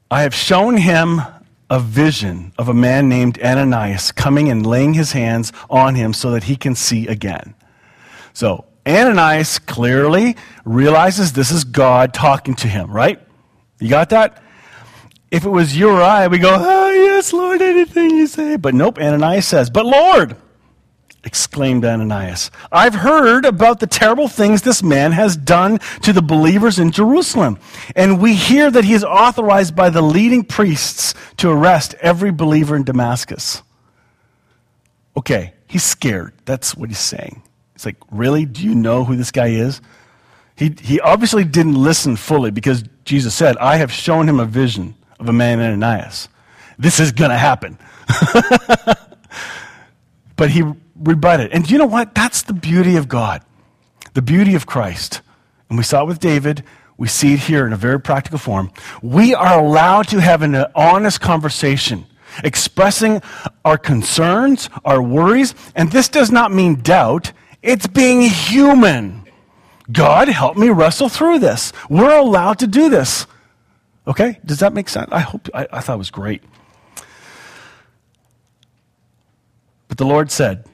I 0.10 0.22
have 0.22 0.36
shown 0.36 0.78
him 0.78 1.22
a 1.70 1.80
vision 1.80 2.54
of 2.58 2.70
a 2.70 2.74
man 2.74 3.10
named 3.10 3.40
Ananias 3.42 4.12
coming 4.12 4.50
and 4.50 4.66
laying 4.66 4.94
his 4.94 5.12
hands 5.12 5.52
on 5.70 5.96
him 5.96 6.14
so 6.14 6.32
that 6.32 6.44
he 6.44 6.56
can 6.56 6.76
see 6.76 7.08
again. 7.08 7.56
So, 8.34 8.66
Ananias 8.88 9.58
clearly 9.58 10.36
realizes 10.64 11.34
this 11.34 11.50
is 11.50 11.64
God 11.64 12.14
talking 12.14 12.54
to 12.56 12.68
him, 12.68 12.92
right? 12.92 13.20
You 13.80 13.90
got 13.90 14.10
that? 14.12 14.44
If 15.32 15.46
it 15.46 15.50
was 15.50 15.76
you 15.76 15.90
or 15.90 16.02
I, 16.02 16.28
we 16.28 16.38
go, 16.38 16.56
oh, 16.58 16.90
yes, 16.92 17.34
Lord, 17.34 17.62
anything 17.62 18.12
you 18.12 18.28
say. 18.28 18.56
But 18.56 18.74
nope, 18.74 19.00
Ananias 19.00 19.48
says, 19.48 19.70
but 19.70 19.86
Lord, 19.86 20.38
exclaimed 21.26 21.84
Ananias. 21.84 22.52
I've 22.72 22.94
heard 22.94 23.46
about 23.46 23.80
the 23.80 23.88
terrible 23.88 24.28
things 24.28 24.62
this 24.62 24.84
man 24.84 25.12
has 25.12 25.36
done 25.36 25.80
to 26.04 26.14
the 26.14 26.22
believers 26.22 26.78
in 26.80 26.92
Jerusalem. 26.92 27.60
And 27.96 28.22
we 28.22 28.36
hear 28.36 28.70
that 28.70 28.86
he 28.86 28.94
is 28.94 29.04
authorized 29.04 29.76
by 29.76 29.90
the 29.90 30.04
leading 30.04 30.44
priests 30.44 31.16
to 31.38 31.50
arrest 31.50 31.96
every 32.00 32.32
believer 32.32 32.76
in 32.76 32.84
Damascus. 32.84 33.64
Okay, 35.18 35.54
he's 35.68 35.84
scared. 35.84 36.34
That's 36.46 36.76
what 36.76 36.90
he's 36.90 37.00
saying. 37.00 37.42
It's 37.74 37.86
like, 37.86 37.98
really? 38.12 38.46
Do 38.46 38.64
you 38.64 38.76
know 38.76 39.04
who 39.04 39.16
this 39.16 39.32
guy 39.32 39.48
is? 39.48 39.82
He, 40.56 40.74
he 40.80 41.02
obviously 41.02 41.44
didn't 41.44 41.76
listen 41.76 42.16
fully 42.16 42.52
because 42.52 42.84
Jesus 43.04 43.34
said, 43.34 43.58
I 43.58 43.78
have 43.78 43.92
shown 43.92 44.30
him 44.30 44.40
a 44.40 44.46
vision 44.46 44.96
of 45.20 45.30
a 45.30 45.34
man 45.34 45.60
Ananias. 45.60 46.30
This 46.78 47.00
is 47.00 47.12
going 47.12 47.32
to 47.32 47.38
happen. 47.38 47.78
but 50.36 50.50
he 50.50 50.64
rebut 50.96 51.40
it. 51.40 51.52
And 51.54 51.70
you 51.70 51.78
know 51.78 51.86
what? 51.86 52.16
That's 52.16 52.42
the 52.44 52.54
beauty 52.54 52.96
of 52.98 53.08
God, 53.08 53.44
the 54.14 54.22
beauty 54.22 54.56
of 54.56 54.66
Christ. 54.66 55.22
And 55.70 55.78
we 55.78 55.84
saw 55.84 56.04
it 56.04 56.08
with 56.08 56.20
David. 56.20 56.64
We 56.98 57.08
see 57.08 57.34
it 57.34 57.40
here 57.40 57.66
in 57.66 57.74
a 57.74 57.78
very 57.78 58.00
practical 58.00 58.40
form. 58.40 58.72
We 59.02 59.34
are 59.34 59.60
allowed 59.60 60.08
to 60.10 60.20
have 60.22 60.42
an 60.42 60.56
honest 60.76 61.20
conversation, 61.22 62.06
expressing 62.44 63.22
our 63.64 63.78
concerns, 63.78 64.70
our 64.86 65.02
worries. 65.02 65.56
And 65.76 65.92
this 65.92 66.08
does 66.08 66.32
not 66.32 66.52
mean 66.54 66.76
doubt, 66.76 67.32
it's 67.62 67.88
being 67.88 68.22
human. 68.22 69.24
God, 69.92 70.30
help 70.30 70.58
me 70.58 70.70
wrestle 70.70 71.10
through 71.10 71.40
this. 71.40 71.72
We're 71.90 72.18
allowed 72.18 72.60
to 72.60 72.68
do 72.68 72.90
this. 72.90 73.28
Okay? 74.08 74.40
Does 74.46 74.60
that 74.60 74.74
make 74.74 74.90
sense? 74.90 75.10
I 75.12 75.20
hope, 75.20 75.50
I, 75.54 75.68
I 75.72 75.80
thought 75.82 75.96
it 75.96 75.98
was 75.98 76.12
great. 76.12 76.44
But 79.88 79.98
the 79.98 80.06
Lord 80.06 80.32
said, 80.32 80.66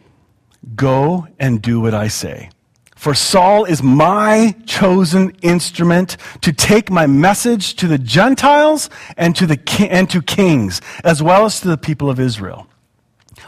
Go 0.76 1.28
and 1.40 1.62
do 1.62 1.80
what 1.82 1.94
I 1.94 2.08
say. 2.08 2.50
For 2.96 3.16
Saul 3.16 3.66
is 3.66 3.82
my 3.82 4.56
chosen 4.68 5.32
instrument 5.42 6.18
to 6.42 6.54
take 6.54 6.92
my 6.92 7.08
message 7.08 7.76
to 7.78 7.88
the 7.88 7.98
Gentiles 7.98 8.92
and 9.18 9.36
to, 9.38 9.48
the 9.48 9.60
and 9.90 10.08
to 10.12 10.22
kings, 10.22 10.82
as 11.04 11.24
well 11.24 11.46
as 11.46 11.62
to 11.62 11.68
the 11.68 11.78
people 11.78 12.12
of 12.12 12.20
Israel. 12.20 12.68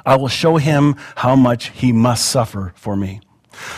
I 0.08 0.16
will 0.16 0.28
show 0.28 0.58
him 0.58 0.96
how 1.18 1.36
much 1.36 1.70
he 1.70 1.92
must 1.92 2.26
suffer 2.26 2.74
for 2.76 2.96
me. 2.96 3.22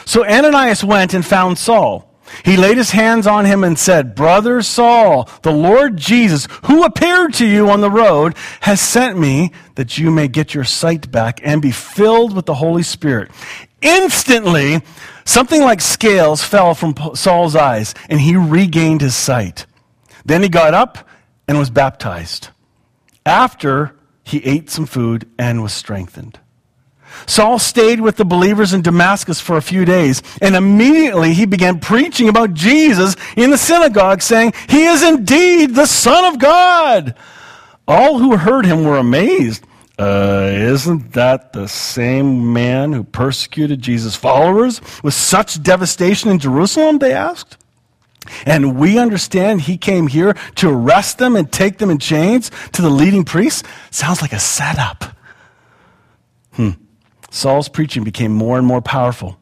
So 0.06 0.26
Ananias 0.26 0.82
went 0.82 1.14
and 1.14 1.26
found 1.26 1.58
Saul. 1.58 2.10
He 2.44 2.58
laid 2.58 2.78
his 2.78 2.92
hands 2.92 3.28
on 3.28 3.46
him 3.46 3.64
and 3.64 3.78
said, 3.78 4.16
Brother 4.16 4.62
Saul, 4.62 5.30
the 5.42 5.52
Lord 5.52 5.98
Jesus, 5.98 6.48
who 6.66 6.84
appeared 6.84 7.34
to 7.36 7.46
you 7.46 7.70
on 7.70 7.82
the 7.82 7.92
road, 7.92 8.36
has 8.62 8.82
sent 8.82 9.18
me 9.18 9.52
that 9.76 9.98
you 9.98 10.12
may 10.12 10.28
get 10.28 10.54
your 10.54 10.64
sight 10.64 11.12
back 11.12 11.40
and 11.44 11.62
be 11.62 11.72
filled 11.72 12.36
with 12.36 12.46
the 12.46 12.56
Holy 12.56 12.84
Spirit. 12.84 13.32
Instantly, 13.82 14.82
something 15.26 15.62
like 15.62 15.82
scales 15.82 16.44
fell 16.44 16.74
from 16.74 16.96
Saul's 17.14 17.56
eyes, 17.56 17.94
and 18.10 18.20
he 18.20 18.36
regained 18.36 19.02
his 19.02 19.16
sight. 19.16 19.66
Then 20.26 20.42
he 20.42 20.50
got 20.50 20.74
up 20.74 21.08
and 21.48 21.58
was 21.60 21.70
baptized. 21.70 22.50
After, 23.26 23.96
he 24.24 24.44
ate 24.44 24.70
some 24.70 24.86
food 24.86 25.30
and 25.38 25.62
was 25.62 25.74
strengthened. 25.74 26.40
Saul 27.26 27.60
stayed 27.60 28.02
with 28.02 28.18
the 28.18 28.26
believers 28.26 28.74
in 28.74 28.82
Damascus 28.82 29.40
for 29.40 29.58
a 29.58 29.62
few 29.62 29.86
days, 29.86 30.22
and 30.42 30.56
immediately 30.56 31.34
he 31.34 31.46
began 31.46 31.80
preaching 31.80 32.30
about 32.30 32.54
Jesus 32.54 33.16
in 33.36 33.50
the 33.50 33.58
synagogue, 33.58 34.22
saying, 34.22 34.54
He 34.70 34.86
is 34.86 35.04
indeed 35.04 35.76
the 35.76 35.86
Son 35.86 36.26
of 36.26 36.40
God. 36.40 37.16
All 37.88 38.20
who 38.20 38.38
heard 38.38 38.66
him 38.66 38.84
were 38.84 38.98
amazed. 38.98 39.66
Uh, 39.98 40.50
isn't 40.52 41.14
that 41.14 41.54
the 41.54 41.68
same 41.68 42.52
man 42.52 42.92
who 42.92 43.04
persecuted 43.04 43.82
Jesus' 43.82 44.16
followers 44.16 44.82
with 45.04 45.14
such 45.14 45.62
devastation 45.64 46.30
in 46.30 46.40
Jerusalem? 46.40 47.00
They 47.00 47.14
asked. 47.14 47.58
And 48.46 48.78
we 48.78 48.98
understand 48.98 49.62
he 49.62 49.78
came 49.78 50.08
here 50.08 50.36
to 50.56 50.70
arrest 50.70 51.18
them 51.20 51.36
and 51.36 51.52
take 51.52 51.78
them 51.78 51.90
in 51.90 52.00
chains 52.00 52.52
to 52.74 52.82
the 52.82 52.90
leading 52.90 53.24
priests. 53.24 53.64
Sounds 53.92 54.22
like 54.22 54.34
a 54.34 54.40
setup. 54.40 55.06
Hmm. 56.54 56.72
Saul's 57.36 57.68
preaching 57.68 58.06
became 58.06 58.32
more 58.32 58.58
and 58.58 58.66
more 58.66 58.82
powerful. 58.82 59.38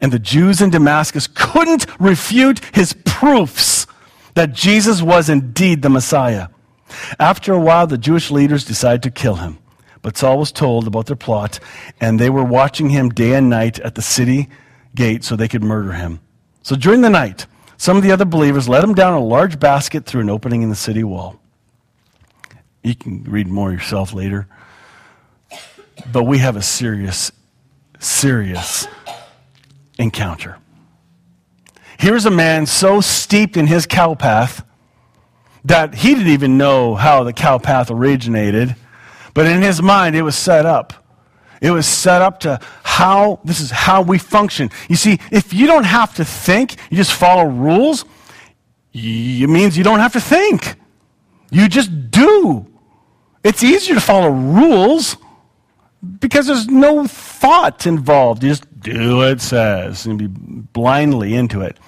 And 0.00 0.12
the 0.12 0.20
Jews 0.20 0.60
in 0.60 0.70
Damascus 0.70 1.26
couldn't 1.26 1.86
refute 1.98 2.64
his 2.72 2.94
proofs 3.04 3.88
that 4.34 4.52
Jesus 4.52 5.02
was 5.02 5.28
indeed 5.28 5.82
the 5.82 5.90
Messiah. 5.90 6.48
After 7.18 7.52
a 7.52 7.58
while, 7.58 7.88
the 7.88 7.98
Jewish 7.98 8.30
leaders 8.30 8.64
decided 8.64 9.02
to 9.02 9.10
kill 9.10 9.36
him. 9.36 9.58
But 10.00 10.16
Saul 10.16 10.38
was 10.38 10.52
told 10.52 10.86
about 10.86 11.06
their 11.06 11.16
plot, 11.16 11.58
and 12.00 12.20
they 12.20 12.30
were 12.30 12.44
watching 12.44 12.90
him 12.90 13.08
day 13.08 13.34
and 13.34 13.50
night 13.50 13.80
at 13.80 13.96
the 13.96 14.02
city 14.02 14.48
gate 14.94 15.24
so 15.24 15.34
they 15.34 15.48
could 15.48 15.64
murder 15.64 15.92
him. 15.92 16.20
So 16.62 16.76
during 16.76 17.00
the 17.00 17.10
night, 17.10 17.46
some 17.76 17.96
of 17.96 18.04
the 18.04 18.12
other 18.12 18.24
believers 18.24 18.68
let 18.68 18.84
him 18.84 18.94
down 18.94 19.14
a 19.14 19.24
large 19.24 19.58
basket 19.58 20.06
through 20.06 20.20
an 20.20 20.30
opening 20.30 20.62
in 20.62 20.70
the 20.70 20.76
city 20.76 21.02
wall. 21.02 21.40
You 22.84 22.94
can 22.94 23.24
read 23.24 23.48
more 23.48 23.72
yourself 23.72 24.12
later. 24.12 24.46
But 26.12 26.24
we 26.24 26.38
have 26.38 26.56
a 26.56 26.62
serious, 26.62 27.32
serious 28.00 28.86
encounter. 29.98 30.58
Here's 31.98 32.26
a 32.26 32.30
man 32.30 32.66
so 32.66 33.00
steeped 33.00 33.56
in 33.56 33.66
his 33.66 33.86
cow 33.86 34.14
path 34.14 34.64
that 35.64 35.94
he 35.94 36.14
didn't 36.14 36.32
even 36.32 36.58
know 36.58 36.94
how 36.94 37.24
the 37.24 37.32
cow 37.32 37.58
path 37.58 37.90
originated 37.90 38.76
but 39.34 39.46
in 39.46 39.60
his 39.60 39.82
mind, 39.82 40.14
it 40.14 40.22
was 40.22 40.36
set 40.36 40.64
up. 40.64 40.94
It 41.60 41.70
was 41.70 41.86
set 41.86 42.22
up 42.22 42.40
to 42.40 42.60
how, 42.84 43.40
this 43.44 43.60
is 43.60 43.70
how 43.70 44.02
we 44.02 44.18
function. 44.18 44.70
You 44.88 44.96
see, 44.96 45.18
if 45.32 45.52
you 45.52 45.66
don't 45.66 45.84
have 45.84 46.14
to 46.16 46.24
think, 46.24 46.76
you 46.90 46.96
just 46.96 47.12
follow 47.12 47.44
rules, 47.44 48.04
it 48.92 49.50
means 49.50 49.76
you 49.76 49.82
don't 49.82 49.98
have 49.98 50.12
to 50.12 50.20
think. 50.20 50.76
You 51.50 51.68
just 51.68 52.10
do. 52.10 52.66
It's 53.42 53.62
easier 53.62 53.96
to 53.96 54.00
follow 54.00 54.30
rules 54.30 55.16
because 56.04 56.46
there's 56.46 56.68
no 56.68 57.06
thought 57.06 57.86
involved. 57.86 58.42
You 58.42 58.50
just 58.50 58.80
do 58.80 59.18
what 59.18 59.28
it 59.28 59.40
says 59.40 60.06
and 60.06 60.18
be 60.18 60.26
blindly 60.28 61.34
into 61.34 61.60
it. 61.60 61.78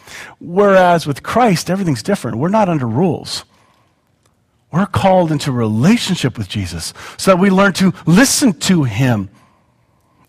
Whereas 0.41 1.07
with 1.07 1.23
Christ, 1.23 1.71
everything's 1.71 2.03
different. 2.03 2.39
We're 2.39 2.49
not 2.49 2.69
under 2.69 2.87
rules. 2.87 3.45
We're 4.73 4.87
called 4.87 5.33
into 5.33 5.53
relationship 5.53 6.37
with 6.37 6.49
Jesus 6.49 6.93
so 7.17 7.33
that 7.33 7.39
we 7.39 7.51
learn 7.51 7.73
to 7.75 7.93
listen 8.07 8.53
to 8.61 8.85
him. 8.85 9.31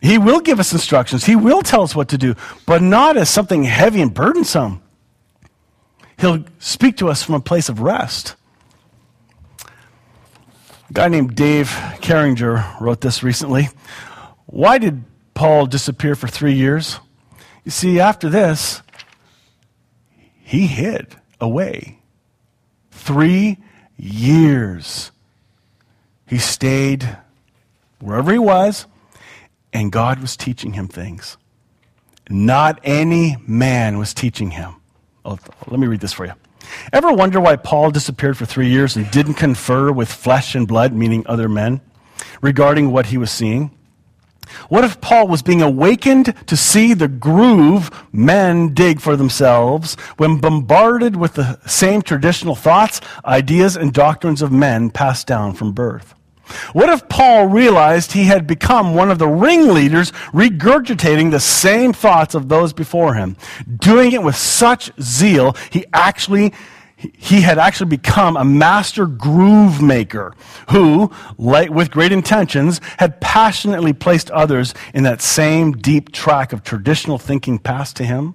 He 0.01 0.17
will 0.17 0.39
give 0.39 0.59
us 0.59 0.73
instructions. 0.73 1.25
He 1.25 1.35
will 1.35 1.61
tell 1.61 1.81
us 1.81 1.95
what 1.95 2.09
to 2.09 2.17
do, 2.17 2.35
but 2.65 2.81
not 2.81 3.17
as 3.17 3.29
something 3.29 3.63
heavy 3.63 4.01
and 4.01 4.13
burdensome. 4.13 4.81
He'll 6.19 6.45
speak 6.59 6.97
to 6.97 7.09
us 7.09 7.23
from 7.23 7.35
a 7.35 7.39
place 7.39 7.69
of 7.69 7.81
rest. 7.81 8.35
A 10.89 10.93
guy 10.93 11.07
named 11.09 11.35
Dave 11.35 11.67
Carringer 12.01 12.79
wrote 12.79 13.01
this 13.01 13.21
recently. 13.21 13.69
Why 14.45 14.77
did 14.77 15.03
Paul 15.33 15.65
disappear 15.65 16.15
for 16.15 16.27
three 16.27 16.53
years? 16.53 16.99
You 17.65 17.71
see, 17.71 17.99
after 17.99 18.29
this, 18.29 18.81
he 20.41 20.67
hid 20.67 21.15
away. 21.41 21.99
Three 22.91 23.57
years. 23.97 25.11
He 26.25 26.37
stayed 26.37 27.17
wherever 27.99 28.31
he 28.31 28.39
was, 28.39 28.85
and 29.73 29.91
God 29.91 30.19
was 30.19 30.37
teaching 30.37 30.73
him 30.73 30.87
things. 30.87 31.37
Not 32.29 32.79
any 32.83 33.37
man 33.45 33.97
was 33.97 34.13
teaching 34.13 34.51
him. 34.51 34.75
Oh, 35.25 35.37
let 35.67 35.79
me 35.79 35.87
read 35.87 35.99
this 35.99 36.13
for 36.13 36.25
you. 36.25 36.33
Ever 36.93 37.11
wonder 37.11 37.39
why 37.39 37.55
Paul 37.55 37.91
disappeared 37.91 38.37
for 38.37 38.45
three 38.45 38.69
years 38.69 38.95
and 38.95 39.09
didn't 39.11 39.35
confer 39.35 39.91
with 39.91 40.11
flesh 40.11 40.55
and 40.55 40.67
blood, 40.67 40.93
meaning 40.93 41.23
other 41.25 41.49
men, 41.49 41.81
regarding 42.41 42.91
what 42.91 43.07
he 43.07 43.17
was 43.17 43.31
seeing? 43.31 43.71
What 44.69 44.83
if 44.83 45.01
Paul 45.01 45.27
was 45.27 45.41
being 45.41 45.61
awakened 45.61 46.33
to 46.47 46.57
see 46.57 46.93
the 46.93 47.07
groove 47.07 47.91
men 48.11 48.73
dig 48.73 49.01
for 49.01 49.15
themselves 49.15 49.95
when 50.17 50.39
bombarded 50.39 51.15
with 51.15 51.33
the 51.33 51.59
same 51.67 52.01
traditional 52.01 52.55
thoughts, 52.55 53.01
ideas, 53.25 53.75
and 53.75 53.93
doctrines 53.93 54.41
of 54.41 54.51
men 54.51 54.89
passed 54.89 55.27
down 55.27 55.53
from 55.53 55.73
birth? 55.73 56.13
What 56.73 56.89
if 56.89 57.07
Paul 57.09 57.47
realized 57.47 58.11
he 58.11 58.25
had 58.25 58.47
become 58.47 58.95
one 58.95 59.11
of 59.11 59.19
the 59.19 59.27
ringleaders 59.27 60.11
regurgitating 60.33 61.31
the 61.31 61.39
same 61.39 61.93
thoughts 61.93 62.35
of 62.35 62.49
those 62.49 62.73
before 62.73 63.15
him, 63.15 63.37
doing 63.77 64.11
it 64.11 64.23
with 64.23 64.35
such 64.35 64.91
zeal 64.99 65.55
he 65.71 65.85
actually 65.93 66.53
he 66.97 67.41
had 67.41 67.59
actually 67.59 67.89
become 67.89 68.35
a 68.35 68.43
master 68.43 69.05
groove 69.05 69.83
maker 69.83 70.33
who, 70.71 71.11
with 71.37 71.91
great 71.91 72.11
intentions, 72.11 72.81
had 72.97 73.21
passionately 73.21 73.93
placed 73.93 74.31
others 74.31 74.73
in 74.95 75.03
that 75.03 75.21
same 75.21 75.73
deep 75.73 76.11
track 76.11 76.53
of 76.53 76.63
traditional 76.63 77.19
thinking 77.19 77.59
passed 77.59 77.95
to 77.97 78.03
him. 78.03 78.33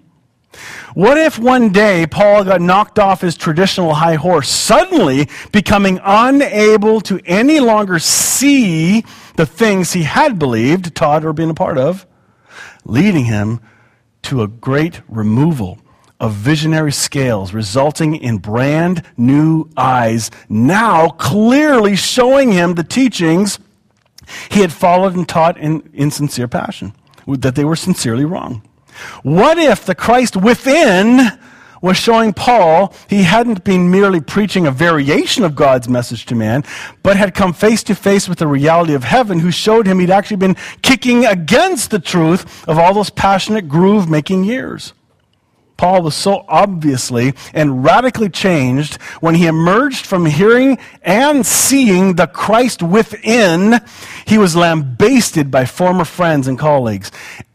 What 0.95 1.17
if 1.17 1.39
one 1.39 1.71
day 1.71 2.07
Paul 2.07 2.45
got 2.45 2.61
knocked 2.61 2.99
off 2.99 3.23
his 3.23 3.37
traditional 3.37 3.95
high 3.95 4.17
horse, 4.17 4.49
suddenly 4.49 5.29
becoming 5.51 5.99
unable 6.03 7.01
to 7.03 7.21
any 7.25 7.61
longer 7.61 7.99
see 7.99 9.05
the 9.37 9.47
things 9.47 9.93
he 9.93 10.03
had 10.03 10.39
believed, 10.39 10.95
taught, 10.95 11.25
or 11.25 11.33
been 11.33 11.51
a 11.51 11.55
part 11.55 11.79
of, 11.79 12.07
leading 12.85 13.25
him 13.25 13.61
to 14.23 14.43
a 14.43 14.49
great 14.49 15.01
removal 15.09 15.79
of 16.21 16.35
visionary 16.35 16.93
scales, 16.93 17.53
resulting 17.53 18.15
in 18.15 18.39
brand 18.39 19.03
new 19.17 19.69
eyes, 19.77 20.31
now 20.49 21.09
clearly 21.09 21.97
showing 21.97 22.53
him 22.53 22.75
the 22.75 22.85
teachings 22.85 23.59
he 24.51 24.61
had 24.61 24.73
followed 24.73 25.17
and 25.17 25.29
taught 25.29 25.59
in 25.59 25.83
insincere 25.93 26.47
passion, 26.47 26.93
that 27.27 27.57
they 27.57 27.65
were 27.65 27.75
sincerely 27.75 28.25
wrong. 28.25 28.63
What 29.23 29.59
if 29.59 29.85
the 29.85 29.95
Christ 29.95 30.37
within 30.37 31.21
was 31.83 31.97
showing 31.97 32.33
Paul 32.33 32.95
he 33.11 33.25
hadn't 33.25 33.65
been 33.65 33.91
merely 33.91 34.21
preaching 34.21 34.67
a 34.67 34.71
variation 34.71 35.45
of 35.45 35.55
God's 35.55 35.89
message 35.89 36.25
to 36.27 36.35
man, 36.35 36.65
but 37.03 37.17
had 37.17 37.35
come 37.35 37.53
face 37.53 37.83
to 37.85 37.95
face 37.95 38.29
with 38.29 38.39
the 38.39 38.47
reality 38.47 38.95
of 38.95 39.05
heaven, 39.05 39.41
who 39.41 39.51
showed 39.51 39.87
him 39.87 39.99
he'd 39.99 40.11
actually 40.11 40.37
been 40.37 40.57
kicking 40.81 41.27
against 41.27 41.91
the 41.91 41.99
truth 41.99 42.67
of 42.69 42.79
all 42.79 42.95
those 42.95 43.11
passionate 43.11 43.69
groove 43.69 44.09
making 44.09 44.45
years? 44.45 44.95
Paul 45.77 46.03
was 46.03 46.15
so 46.15 46.45
obviously 46.47 47.35
and 47.53 47.83
radically 47.83 48.29
changed 48.29 49.03
when 49.21 49.35
he 49.35 49.47
emerged 49.47 50.07
from 50.07 50.27
hearing 50.27 50.79
and 51.03 51.45
seeing 51.45 52.15
the 52.15 52.29
Christ 52.29 52.85
within. 52.85 53.81
He 54.25 54.39
was 54.39 54.55
lambasted 54.55 55.51
by 55.51 55.65
former 55.65 56.05
friends 56.05 56.47
and 56.47 56.57
colleagues, 56.57 57.11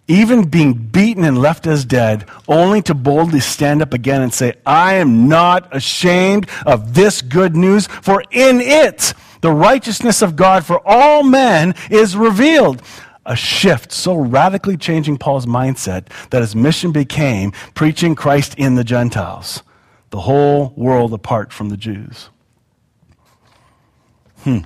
even 0.07 0.47
being 0.47 0.73
beaten 0.73 1.23
and 1.23 1.37
left 1.37 1.67
as 1.67 1.83
dead, 1.85 2.25
only 2.47 2.81
to 2.83 2.93
boldly 2.93 3.39
stand 3.39 3.81
up 3.81 3.93
again 3.93 4.21
and 4.21 4.33
say, 4.33 4.53
I 4.65 4.93
am 4.93 5.27
not 5.27 5.75
ashamed 5.75 6.47
of 6.65 6.93
this 6.93 7.21
good 7.21 7.55
news, 7.55 7.87
for 7.87 8.23
in 8.31 8.61
it 8.61 9.13
the 9.41 9.51
righteousness 9.51 10.21
of 10.21 10.35
God 10.35 10.65
for 10.65 10.81
all 10.85 11.23
men 11.23 11.75
is 11.89 12.15
revealed. 12.15 12.81
a 13.27 13.35
shift 13.35 13.91
so 13.91 14.15
radically 14.15 14.77
changing 14.77 15.17
Paul's 15.17 15.45
mindset 15.45 16.07
that 16.29 16.41
his 16.41 16.55
mission 16.55 16.93
became 16.93 17.51
preaching 17.75 18.15
Christ 18.15 18.55
in 18.57 18.75
the 18.75 18.85
Gentiles, 18.85 19.63
the 20.11 20.21
whole 20.21 20.73
world 20.77 21.13
apart 21.13 21.51
from 21.51 21.67
the 21.67 21.75
Jews. 21.75 22.29
Hmm. 24.43 24.59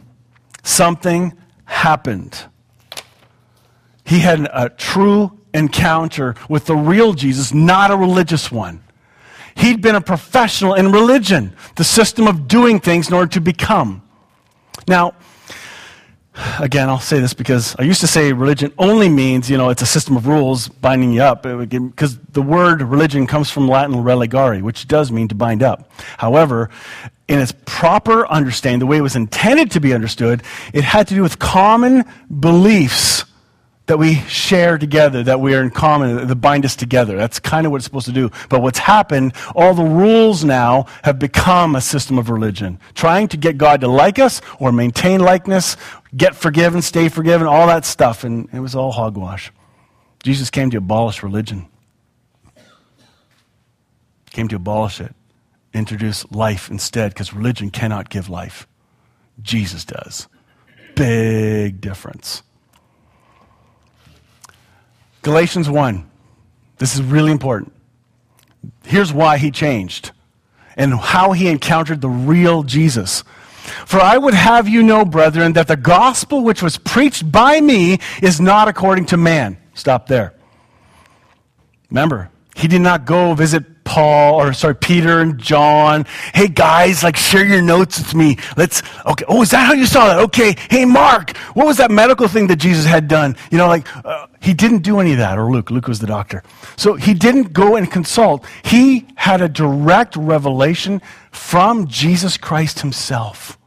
Something 0.62 1.36
happened. 1.65 2.45
He 4.12 4.19
had 4.19 4.41
a 4.52 4.67
true 4.67 5.39
encounter 5.54 6.36
with 6.50 6.65
the 6.65 6.76
real 6.76 7.13
Jesus, 7.13 7.54
not 7.54 7.91
a 7.91 7.95
religious 7.95 8.52
one. 8.52 8.84
He'd 9.56 9.82
been 9.82 9.95
a 9.95 10.02
professional 10.02 10.74
in 10.74 10.91
religion, 10.91 11.56
the 11.78 11.86
system 11.86 12.28
of 12.28 12.45
doing 12.45 12.82
things 12.82 13.08
in 13.08 13.13
order 13.13 13.32
to 13.32 13.39
become. 13.39 14.02
Now, 14.86 15.13
again, 16.60 16.89
I'll 16.89 17.00
say 17.00 17.21
this 17.21 17.34
because 17.34 17.74
I 17.80 17.84
used 17.84 18.02
to 18.02 18.08
say 18.08 18.34
religion 18.34 18.74
only 18.78 19.08
means, 19.08 19.50
you 19.50 19.58
know, 19.58 19.69
it's 19.69 19.82
a 19.82 19.86
system 19.86 20.17
of 20.17 20.28
rules 20.28 20.67
binding 20.67 21.13
you 21.13 21.21
up, 21.21 21.43
because 21.43 22.19
the 22.34 22.41
word 22.41 22.82
religion 22.82 23.26
comes 23.28 23.50
from 23.50 23.69
Latin 23.69 23.95
religare, 23.95 24.62
which 24.62 24.89
does 24.89 25.10
mean 25.10 25.30
to 25.30 25.36
bind 25.36 25.63
up. 25.63 25.89
However, 26.17 26.69
in 27.30 27.39
its 27.39 27.54
proper 27.63 28.28
understanding, 28.28 28.80
the 28.80 28.88
way 28.88 28.97
it 28.97 29.02
was 29.02 29.15
intended 29.15 29.71
to 29.71 29.80
be 29.80 29.93
understood, 29.93 30.43
it 30.74 30.84
had 30.84 31.08
to 31.08 31.13
do 31.13 31.21
with 31.21 31.39
common 31.39 32.04
beliefs 32.41 33.24
that 33.91 33.97
we 33.97 34.15
share 34.21 34.77
together, 34.77 35.21
that 35.21 35.41
we 35.41 35.54
are 35.54 35.62
in 35.62 35.69
common, 35.69 36.25
that 36.25 36.36
bind 36.38 36.63
us 36.63 36.77
together. 36.77 37.17
That's 37.17 37.41
kind 37.41 37.65
of 37.65 37.73
what 37.73 37.80
it's 37.80 37.84
supposed 37.84 38.06
to 38.06 38.13
do. 38.13 38.32
But 38.47 38.62
what's 38.62 38.80
happened, 38.80 39.34
all 39.54 39.73
the 39.73 39.84
rules 39.84 40.45
now 40.45 40.86
have 41.04 41.19
become 41.19 41.75
a 41.75 41.82
system 41.82 42.17
of 42.17 42.30
religion, 42.30 42.80
trying 42.93 43.27
to 43.27 43.36
get 43.36 43.58
God 43.58 43.82
to 43.82 43.89
like 43.89 44.17
us 44.17 44.39
or 44.60 44.71
maintain 44.71 45.19
likeness, 45.19 45.75
get 46.15 46.38
forgiven, 46.38 46.82
stay 46.82 47.10
forgiven, 47.10 47.47
all 47.47 47.67
that 47.67 47.84
stuff. 47.84 48.23
And 48.23 48.47
it 48.54 48.62
was 48.62 48.75
all 48.75 48.93
hogwash. 48.93 49.51
Jesus 50.23 50.49
came 50.49 50.69
to 50.69 50.77
abolish 50.77 51.21
religion, 51.21 51.67
came 54.30 54.47
to 54.47 54.56
abolish 54.56 55.01
it, 55.01 55.13
introduce 55.73 56.23
life 56.32 56.71
instead, 56.71 57.13
because 57.13 57.34
religion 57.34 57.69
cannot 57.69 58.10
give 58.10 58.30
life. 58.30 58.69
Jesus 59.41 59.84
does. 59.84 60.30
Big 60.95 61.82
difference. 61.82 62.41
Galatians 65.22 65.70
1. 65.70 66.10
This 66.78 66.96
is 66.96 67.02
really 67.02 67.32
important. 67.32 67.74
Here's 68.84 69.14
why 69.14 69.38
he 69.38 69.52
changed 69.52 70.12
and 70.76 70.94
how 70.96 71.32
he 71.34 71.48
encountered 71.48 72.02
the 72.02 72.10
real 72.10 72.64
Jesus. 72.64 73.24
For 73.86 74.00
I 74.00 74.18
would 74.18 74.34
have 74.34 74.68
you 74.68 74.82
know, 74.82 75.06
brethren, 75.06 75.54
that 75.54 75.68
the 75.68 75.76
gospel 75.76 76.44
which 76.44 76.64
was 76.64 76.78
preached 76.78 77.32
by 77.32 77.62
me 77.62 78.00
is 78.22 78.42
not 78.42 78.68
according 78.68 79.06
to 79.08 79.18
man. 79.18 79.58
Stop 79.76 80.08
there. 80.08 80.34
Remember, 81.90 82.30
he 82.56 82.68
did 82.68 82.82
not 82.82 83.06
go 83.06 83.34
visit 83.34 83.64
Paul 83.84 84.41
or 84.41 84.54
sorry, 84.54 84.76
Peter 84.76 85.20
and 85.20 85.38
John. 85.38 86.06
Hey 86.34 86.48
guys, 86.48 87.04
like 87.04 87.15
share 87.15 87.46
your 87.46 87.62
notes 87.62 88.00
with 88.00 88.15
me. 88.15 88.38
Let's 88.58 88.82
okay. 89.06 89.26
Oh, 89.28 89.41
is 89.41 89.52
that 89.52 89.65
how 89.65 89.74
you 89.74 89.86
saw 89.86 90.08
that? 90.08 90.20
Okay. 90.20 90.56
Hey 90.70 90.86
Mark, 90.86 91.36
what 91.56 91.65
was 91.65 91.78
that 91.78 91.91
medical 91.91 92.28
thing 92.28 92.48
that 92.48 92.58
Jesus 92.58 92.86
had 92.86 93.08
done? 93.08 93.36
You 93.52 93.58
know, 93.58 93.67
like 93.67 93.88
uh, 94.06 94.28
he 94.41 94.54
didn't 94.54 94.80
do 94.80 95.00
any 95.00 95.13
of 95.13 95.17
that. 95.17 95.38
Or 95.38 95.52
Luke. 95.52 95.72
Luke 95.72 95.88
was 95.88 96.00
the 96.00 96.08
doctor. 96.08 96.44
So 96.78 96.96
he 96.96 97.13
didn't 97.13 97.54
go 97.54 97.76
and 97.76 97.89
consult. 97.89 98.46
He 98.63 99.08
had 99.15 99.41
a 99.41 99.50
direct 99.50 100.15
revelation 100.15 101.02
from 101.32 101.88
Jesus 101.88 102.38
Christ 102.38 102.80
himself. 102.82 103.58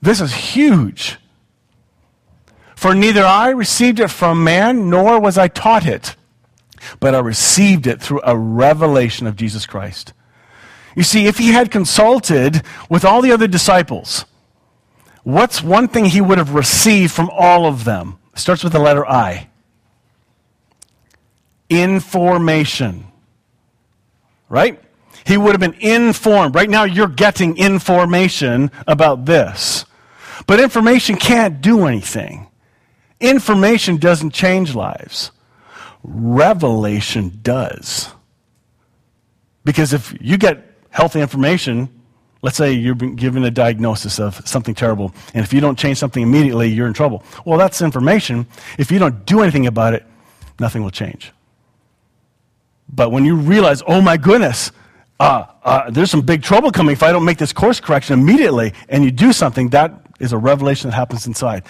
This 0.00 0.20
is 0.20 0.34
huge. 0.34 1.18
For 2.74 2.94
neither 2.94 3.24
I 3.24 3.50
received 3.50 4.00
it 4.00 4.08
from 4.08 4.42
man, 4.42 4.90
nor 4.90 5.20
was 5.20 5.38
I 5.38 5.46
taught 5.46 5.86
it 5.86 6.16
but 7.00 7.14
I 7.14 7.18
received 7.20 7.86
it 7.86 8.00
through 8.00 8.20
a 8.24 8.36
revelation 8.36 9.26
of 9.26 9.36
Jesus 9.36 9.66
Christ. 9.66 10.12
You 10.94 11.02
see, 11.02 11.26
if 11.26 11.38
he 11.38 11.48
had 11.48 11.70
consulted 11.70 12.62
with 12.90 13.04
all 13.04 13.22
the 13.22 13.32
other 13.32 13.46
disciples, 13.46 14.24
what's 15.22 15.62
one 15.62 15.88
thing 15.88 16.04
he 16.04 16.20
would 16.20 16.38
have 16.38 16.54
received 16.54 17.12
from 17.12 17.30
all 17.30 17.66
of 17.66 17.84
them? 17.84 18.18
It 18.34 18.38
starts 18.38 18.62
with 18.64 18.72
the 18.72 18.78
letter 18.78 19.06
I. 19.06 19.48
Information. 21.70 23.06
Right? 24.48 24.82
He 25.24 25.36
would 25.36 25.52
have 25.52 25.60
been 25.60 25.80
informed. 25.80 26.54
Right 26.54 26.68
now, 26.68 26.84
you're 26.84 27.08
getting 27.08 27.56
information 27.56 28.70
about 28.86 29.24
this. 29.24 29.86
But 30.46 30.60
information 30.60 31.16
can't 31.16 31.60
do 31.60 31.86
anything. 31.86 32.48
Information 33.20 33.96
doesn't 33.98 34.32
change 34.32 34.74
lives. 34.74 35.30
Revelation 36.02 37.38
does. 37.42 38.10
Because 39.64 39.92
if 39.92 40.14
you 40.20 40.36
get 40.36 40.58
healthy 40.90 41.20
information, 41.20 41.88
let's 42.42 42.56
say 42.56 42.72
you're 42.72 42.94
given 42.94 43.44
a 43.44 43.50
diagnosis 43.50 44.18
of 44.18 44.46
something 44.46 44.74
terrible, 44.74 45.14
and 45.34 45.44
if 45.44 45.52
you 45.52 45.60
don't 45.60 45.78
change 45.78 45.98
something 45.98 46.22
immediately, 46.22 46.68
you're 46.68 46.88
in 46.88 46.92
trouble. 46.92 47.22
Well, 47.44 47.58
that's 47.58 47.80
information. 47.80 48.46
If 48.78 48.90
you 48.90 48.98
don't 48.98 49.24
do 49.24 49.42
anything 49.42 49.66
about 49.66 49.94
it, 49.94 50.04
nothing 50.58 50.82
will 50.82 50.90
change. 50.90 51.32
But 52.88 53.10
when 53.12 53.24
you 53.24 53.36
realize, 53.36 53.82
oh 53.86 54.00
my 54.00 54.16
goodness, 54.16 54.72
uh, 55.20 55.46
uh, 55.62 55.90
there's 55.90 56.10
some 56.10 56.22
big 56.22 56.42
trouble 56.42 56.72
coming 56.72 56.92
if 56.92 57.02
I 57.02 57.12
don't 57.12 57.24
make 57.24 57.38
this 57.38 57.52
course 57.52 57.78
correction 57.78 58.18
immediately, 58.18 58.74
and 58.88 59.04
you 59.04 59.12
do 59.12 59.32
something, 59.32 59.68
that 59.70 60.04
is 60.18 60.32
a 60.32 60.38
revelation 60.38 60.90
that 60.90 60.96
happens 60.96 61.26
inside. 61.26 61.62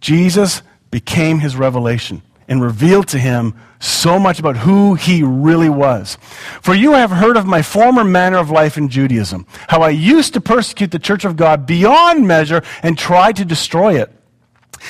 Jesus 0.00 0.62
became 0.90 1.38
his 1.38 1.54
revelation 1.54 2.20
and 2.50 2.60
revealed 2.60 3.08
to 3.08 3.18
him 3.18 3.54
so 3.78 4.18
much 4.18 4.38
about 4.38 4.58
who 4.58 4.94
he 4.94 5.22
really 5.22 5.70
was. 5.70 6.18
For 6.60 6.74
you 6.74 6.92
have 6.92 7.10
heard 7.10 7.36
of 7.36 7.46
my 7.46 7.62
former 7.62 8.04
manner 8.04 8.36
of 8.36 8.50
life 8.50 8.76
in 8.76 8.88
Judaism, 8.88 9.46
how 9.68 9.80
I 9.80 9.90
used 9.90 10.34
to 10.34 10.40
persecute 10.40 10.90
the 10.90 10.98
church 10.98 11.24
of 11.24 11.36
God 11.36 11.64
beyond 11.64 12.26
measure 12.26 12.62
and 12.82 12.98
try 12.98 13.32
to 13.32 13.44
destroy 13.44 13.98
it. 13.98 14.12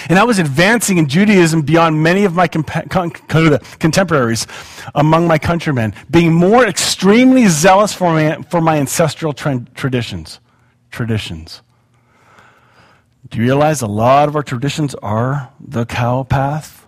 And 0.09 0.19
I 0.19 0.25
was 0.25 0.39
advancing 0.39 0.99
in 0.99 1.09
Judaism 1.09 1.63
beyond 1.63 2.03
many 2.03 2.25
of 2.25 2.35
my 2.35 2.49
contemporaries 2.49 4.47
among 4.95 5.27
my 5.27 5.39
countrymen, 5.39 5.95
being 6.11 6.33
more 6.33 6.67
extremely 6.67 7.47
zealous 7.49 7.93
for 7.93 8.13
my, 8.13 8.37
for 8.51 8.61
my 8.61 8.79
ancestral 8.79 9.33
tra- 9.33 9.65
traditions. 9.75 10.41
Traditions. 10.91 11.63
Do 13.29 13.39
you 13.39 13.45
realize 13.45 13.83
a 13.83 13.87
lot 13.87 14.29
of 14.29 14.37
our 14.37 14.43
traditions 14.43 14.95
are 14.97 15.53
the 15.61 15.85
cow 15.87 16.23
path? 16.23 16.80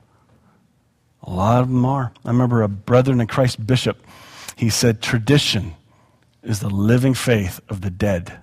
A 1.22 1.30
lot 1.30 1.62
of 1.62 1.68
them 1.68 1.84
are. 1.84 2.12
I 2.24 2.28
remember 2.28 2.62
a 2.62 2.68
Brethren 2.68 3.20
in 3.20 3.26
Christ 3.26 3.64
bishop. 3.66 4.04
He 4.56 4.70
said, 4.70 5.00
Tradition 5.00 5.74
is 6.42 6.60
the 6.60 6.70
living 6.70 7.14
faith 7.14 7.60
of 7.68 7.80
the 7.80 7.90
dead. 7.90 8.40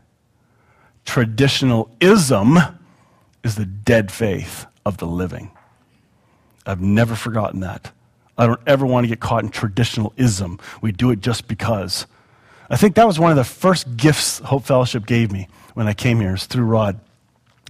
Traditionalism 1.05 2.57
is 3.43 3.55
the 3.55 3.65
dead 3.65 4.11
faith 4.11 4.65
of 4.85 4.97
the 4.97 5.07
living. 5.07 5.51
I've 6.65 6.81
never 6.81 7.15
forgotten 7.15 7.61
that. 7.61 7.91
I 8.37 8.47
don't 8.47 8.61
ever 8.65 8.85
want 8.85 9.03
to 9.03 9.09
get 9.09 9.19
caught 9.19 9.43
in 9.43 9.49
traditionalism. 9.49 10.59
We 10.81 10.91
do 10.91 11.09
it 11.11 11.19
just 11.19 11.47
because. 11.47 12.05
I 12.69 12.77
think 12.77 12.95
that 12.95 13.07
was 13.07 13.19
one 13.19 13.31
of 13.31 13.37
the 13.37 13.43
first 13.43 13.97
gifts 13.97 14.39
Hope 14.39 14.63
Fellowship 14.63 15.05
gave 15.05 15.31
me 15.31 15.47
when 15.73 15.87
I 15.87 15.93
came 15.93 16.19
here, 16.19 16.35
is 16.35 16.45
through 16.45 16.65
Rod. 16.65 16.99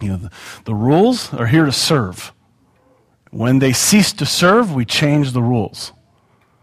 You 0.02 0.10
know, 0.10 0.17
the, 0.17 0.32
the 0.65 0.76
rules 0.76 1.34
are 1.34 1.48
here 1.48 1.65
to 1.65 1.72
serve. 1.72 2.34
When 3.32 3.60
they 3.60 3.74
cease 3.74 4.12
to 4.13 4.26
serve, 4.26 4.74
we 4.74 4.86
change 4.86 5.32
the 5.32 5.42
rules. 5.42 5.94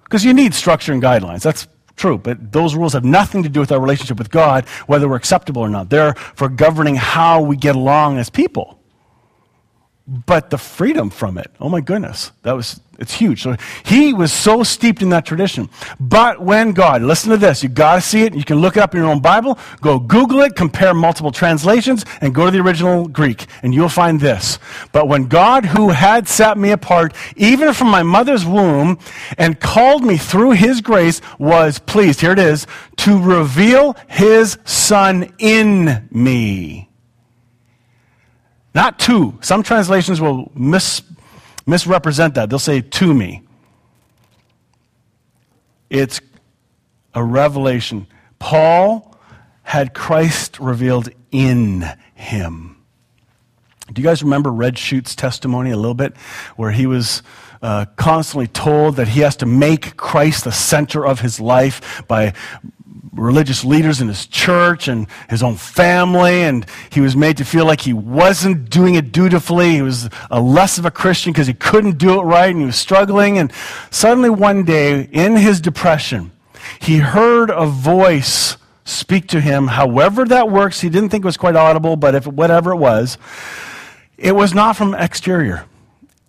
Because 0.04 0.24
you 0.24 0.34
need 0.34 0.54
structure 0.54 0.92
and 0.92 1.02
guidelines. 1.02 1.42
That's 1.42 1.66
true. 1.96 2.18
But 2.18 2.52
those 2.52 2.74
rules 2.74 2.92
have 2.92 3.04
nothing 3.04 3.42
to 3.42 3.48
do 3.48 3.60
with 3.60 3.72
our 3.72 3.80
relationship 3.80 4.18
with 4.18 4.30
God, 4.30 4.68
whether 4.86 5.08
we're 5.08 5.16
acceptable 5.16 5.62
or 5.62 5.68
not. 5.68 5.90
They're 5.90 6.14
for 6.14 6.48
governing 6.48 6.96
how 6.96 7.40
we 7.40 7.56
get 7.56 7.76
along 7.76 8.18
as 8.18 8.30
people. 8.30 8.75
But 10.08 10.50
the 10.50 10.58
freedom 10.58 11.10
from 11.10 11.36
it, 11.36 11.50
oh 11.60 11.68
my 11.68 11.80
goodness, 11.80 12.30
that 12.42 12.52
was 12.52 12.80
it's 12.98 13.12
huge. 13.12 13.42
So 13.42 13.56
he 13.84 14.14
was 14.14 14.32
so 14.32 14.62
steeped 14.62 15.02
in 15.02 15.10
that 15.10 15.26
tradition. 15.26 15.68
But 16.00 16.40
when 16.40 16.72
God, 16.72 17.02
listen 17.02 17.30
to 17.30 17.36
this, 17.36 17.62
you 17.62 17.68
got 17.68 17.96
to 17.96 18.00
see 18.00 18.22
it. 18.22 18.34
You 18.34 18.44
can 18.44 18.58
look 18.58 18.76
it 18.76 18.82
up 18.82 18.94
in 18.94 19.00
your 19.00 19.10
own 19.10 19.20
Bible. 19.20 19.58
Go 19.80 19.98
Google 19.98 20.40
it, 20.40 20.56
compare 20.56 20.94
multiple 20.94 21.32
translations, 21.32 22.04
and 22.20 22.34
go 22.34 22.46
to 22.46 22.50
the 22.50 22.60
original 22.60 23.08
Greek, 23.08 23.46
and 23.62 23.74
you'll 23.74 23.88
find 23.88 24.20
this. 24.20 24.58
But 24.92 25.08
when 25.08 25.26
God, 25.26 25.66
who 25.66 25.90
had 25.90 26.28
set 26.28 26.56
me 26.56 26.70
apart, 26.70 27.14
even 27.36 27.72
from 27.74 27.88
my 27.88 28.02
mother's 28.02 28.46
womb, 28.46 28.98
and 29.36 29.60
called 29.60 30.04
me 30.04 30.16
through 30.16 30.52
his 30.52 30.80
grace, 30.80 31.20
was 31.38 31.78
pleased, 31.78 32.20
here 32.20 32.32
it 32.32 32.38
is, 32.38 32.66
to 32.98 33.20
reveal 33.20 33.96
his 34.08 34.58
son 34.64 35.32
in 35.38 36.08
me. 36.10 36.85
Not 38.76 38.98
to. 38.98 39.38
Some 39.40 39.62
translations 39.62 40.20
will 40.20 40.52
mis 40.54 41.00
misrepresent 41.64 42.34
that. 42.34 42.50
They'll 42.50 42.58
say, 42.58 42.82
to 42.82 43.14
me. 43.14 43.40
It's 45.88 46.20
a 47.14 47.24
revelation. 47.24 48.06
Paul 48.38 49.16
had 49.62 49.94
Christ 49.94 50.60
revealed 50.60 51.08
in 51.32 51.86
him. 52.14 52.76
Do 53.90 54.02
you 54.02 54.06
guys 54.06 54.22
remember 54.22 54.52
Red 54.52 54.76
Shoot's 54.76 55.16
testimony 55.16 55.70
a 55.70 55.76
little 55.76 55.94
bit, 55.94 56.14
where 56.56 56.72
he 56.72 56.86
was 56.86 57.22
uh, 57.62 57.86
constantly 57.96 58.46
told 58.46 58.96
that 58.96 59.08
he 59.08 59.20
has 59.20 59.36
to 59.36 59.46
make 59.46 59.96
Christ 59.96 60.44
the 60.44 60.52
center 60.52 61.06
of 61.06 61.20
his 61.20 61.40
life 61.40 62.06
by 62.06 62.34
religious 63.16 63.64
leaders 63.64 64.00
in 64.00 64.08
his 64.08 64.26
church 64.26 64.88
and 64.88 65.06
his 65.28 65.42
own 65.42 65.56
family, 65.56 66.42
and 66.42 66.66
he 66.90 67.00
was 67.00 67.16
made 67.16 67.36
to 67.38 67.44
feel 67.44 67.64
like 67.64 67.80
he 67.80 67.92
wasn't 67.92 68.70
doing 68.70 68.94
it 68.94 69.12
dutifully. 69.12 69.72
He 69.72 69.82
was 69.82 70.08
a 70.30 70.40
less 70.40 70.78
of 70.78 70.84
a 70.84 70.90
Christian 70.90 71.32
because 71.32 71.46
he 71.46 71.54
couldn't 71.54 71.98
do 71.98 72.20
it 72.20 72.24
right 72.24 72.50
and 72.50 72.60
he 72.60 72.66
was 72.66 72.76
struggling. 72.76 73.38
And 73.38 73.52
suddenly, 73.90 74.30
one 74.30 74.64
day, 74.64 75.08
in 75.12 75.36
his 75.36 75.60
depression, 75.60 76.32
he 76.80 76.98
heard 76.98 77.50
a 77.50 77.66
voice 77.66 78.56
speak 78.84 79.26
to 79.28 79.40
him, 79.40 79.66
however 79.66 80.24
that 80.24 80.50
works. 80.50 80.80
He 80.80 80.88
didn't 80.88 81.10
think 81.10 81.24
it 81.24 81.26
was 81.26 81.36
quite 81.36 81.56
audible, 81.56 81.96
but 81.96 82.14
if 82.14 82.26
whatever 82.26 82.72
it 82.72 82.76
was, 82.76 83.18
it 84.16 84.34
was 84.34 84.54
not 84.54 84.76
from 84.76 84.94
exterior. 84.94 85.66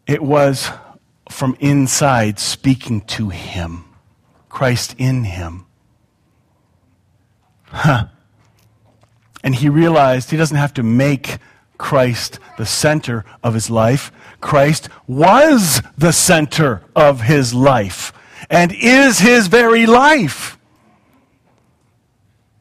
It 0.08 0.22
was 0.24 0.70
from 1.30 1.56
inside 1.60 2.40
speaking 2.40 3.02
to 3.02 3.30
him. 3.30 3.86
Christ 4.50 4.96
in 4.98 5.24
him. 5.24 5.67
Huh. 7.78 8.08
And 9.44 9.54
he 9.54 9.70
realized 9.70 10.32
he 10.32 10.38
doesn't 10.38 10.58
have 10.58 10.74
to 10.74 10.84
make 10.84 11.38
Christ 11.78 12.40
the 12.58 12.66
center 12.66 13.24
of 13.44 13.54
his 13.54 13.70
life. 13.70 14.12
Christ 14.42 14.90
was 15.06 15.84
the 15.96 16.12
center 16.12 16.82
of 16.96 17.22
his 17.22 17.54
life 17.54 18.12
and 18.50 18.74
is 18.74 19.20
his 19.20 19.46
very 19.46 19.86
life. 19.86 20.58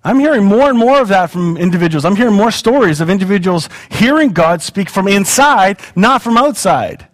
I'm 0.04 0.20
hearing 0.20 0.44
more 0.44 0.68
and 0.68 0.78
more 0.78 1.00
of 1.00 1.08
that 1.08 1.30
from 1.30 1.56
individuals. 1.56 2.04
I'm 2.04 2.14
hearing 2.14 2.34
more 2.34 2.50
stories 2.50 3.00
of 3.00 3.08
individuals 3.08 3.70
hearing 3.90 4.32
God 4.32 4.60
speak 4.60 4.90
from 4.90 5.08
inside, 5.08 5.80
not 5.96 6.20
from 6.20 6.36
outside. 6.36 7.08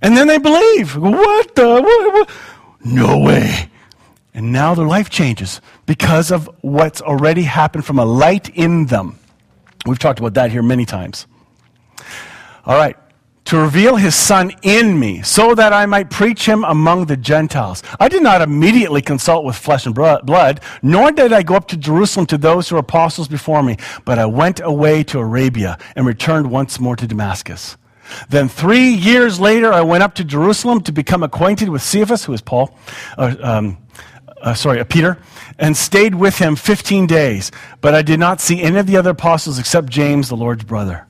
And 0.00 0.16
then 0.16 0.26
they 0.26 0.38
believe. 0.38 0.96
What 0.96 1.54
the? 1.54 1.66
What, 1.82 2.12
what? 2.14 2.30
No 2.82 3.18
way. 3.18 3.70
And 4.32 4.52
now 4.52 4.74
their 4.74 4.86
life 4.86 5.10
changes 5.10 5.60
because 5.86 6.30
of 6.30 6.48
what's 6.60 7.02
already 7.02 7.42
happened 7.42 7.84
from 7.84 7.98
a 7.98 8.04
light 8.04 8.48
in 8.50 8.86
them. 8.86 9.18
We've 9.86 9.98
talked 9.98 10.18
about 10.18 10.34
that 10.34 10.50
here 10.52 10.62
many 10.62 10.84
times. 10.84 11.26
All 12.64 12.76
right. 12.76 12.96
To 13.46 13.58
reveal 13.58 13.96
his 13.96 14.14
son 14.14 14.52
in 14.62 15.00
me, 15.00 15.22
so 15.22 15.56
that 15.56 15.72
I 15.72 15.84
might 15.86 16.08
preach 16.08 16.46
him 16.46 16.62
among 16.62 17.06
the 17.06 17.16
Gentiles. 17.16 17.82
I 17.98 18.08
did 18.08 18.22
not 18.22 18.42
immediately 18.42 19.02
consult 19.02 19.44
with 19.44 19.56
flesh 19.56 19.86
and 19.86 19.94
blood, 19.94 20.60
nor 20.82 21.10
did 21.10 21.32
I 21.32 21.42
go 21.42 21.56
up 21.56 21.66
to 21.68 21.76
Jerusalem 21.76 22.26
to 22.26 22.38
those 22.38 22.68
who 22.68 22.76
were 22.76 22.80
apostles 22.80 23.26
before 23.26 23.64
me, 23.64 23.76
but 24.04 24.20
I 24.20 24.26
went 24.26 24.60
away 24.60 25.02
to 25.04 25.18
Arabia 25.18 25.78
and 25.96 26.06
returned 26.06 26.48
once 26.48 26.78
more 26.78 26.94
to 26.94 27.06
Damascus. 27.08 27.76
Then 28.28 28.48
three 28.48 28.90
years 28.90 29.40
later, 29.40 29.72
I 29.72 29.80
went 29.80 30.04
up 30.04 30.14
to 30.16 30.24
Jerusalem 30.24 30.82
to 30.82 30.92
become 30.92 31.24
acquainted 31.24 31.70
with 31.70 31.82
Cephas, 31.82 32.24
who 32.24 32.32
is 32.32 32.42
Paul, 32.42 32.78
uh, 33.18 33.34
um, 33.40 33.78
uh, 34.40 34.54
sorry, 34.54 34.80
uh, 34.80 34.84
Peter, 34.84 35.18
and 35.58 35.76
stayed 35.76 36.14
with 36.14 36.38
him 36.38 36.56
15 36.56 37.06
days. 37.06 37.50
But 37.80 37.94
I 37.94 38.02
did 38.02 38.18
not 38.18 38.40
see 38.40 38.62
any 38.62 38.78
of 38.78 38.86
the 38.86 38.96
other 38.96 39.10
apostles 39.10 39.58
except 39.58 39.88
James, 39.88 40.28
the 40.28 40.36
Lord's 40.36 40.64
brother. 40.64 41.06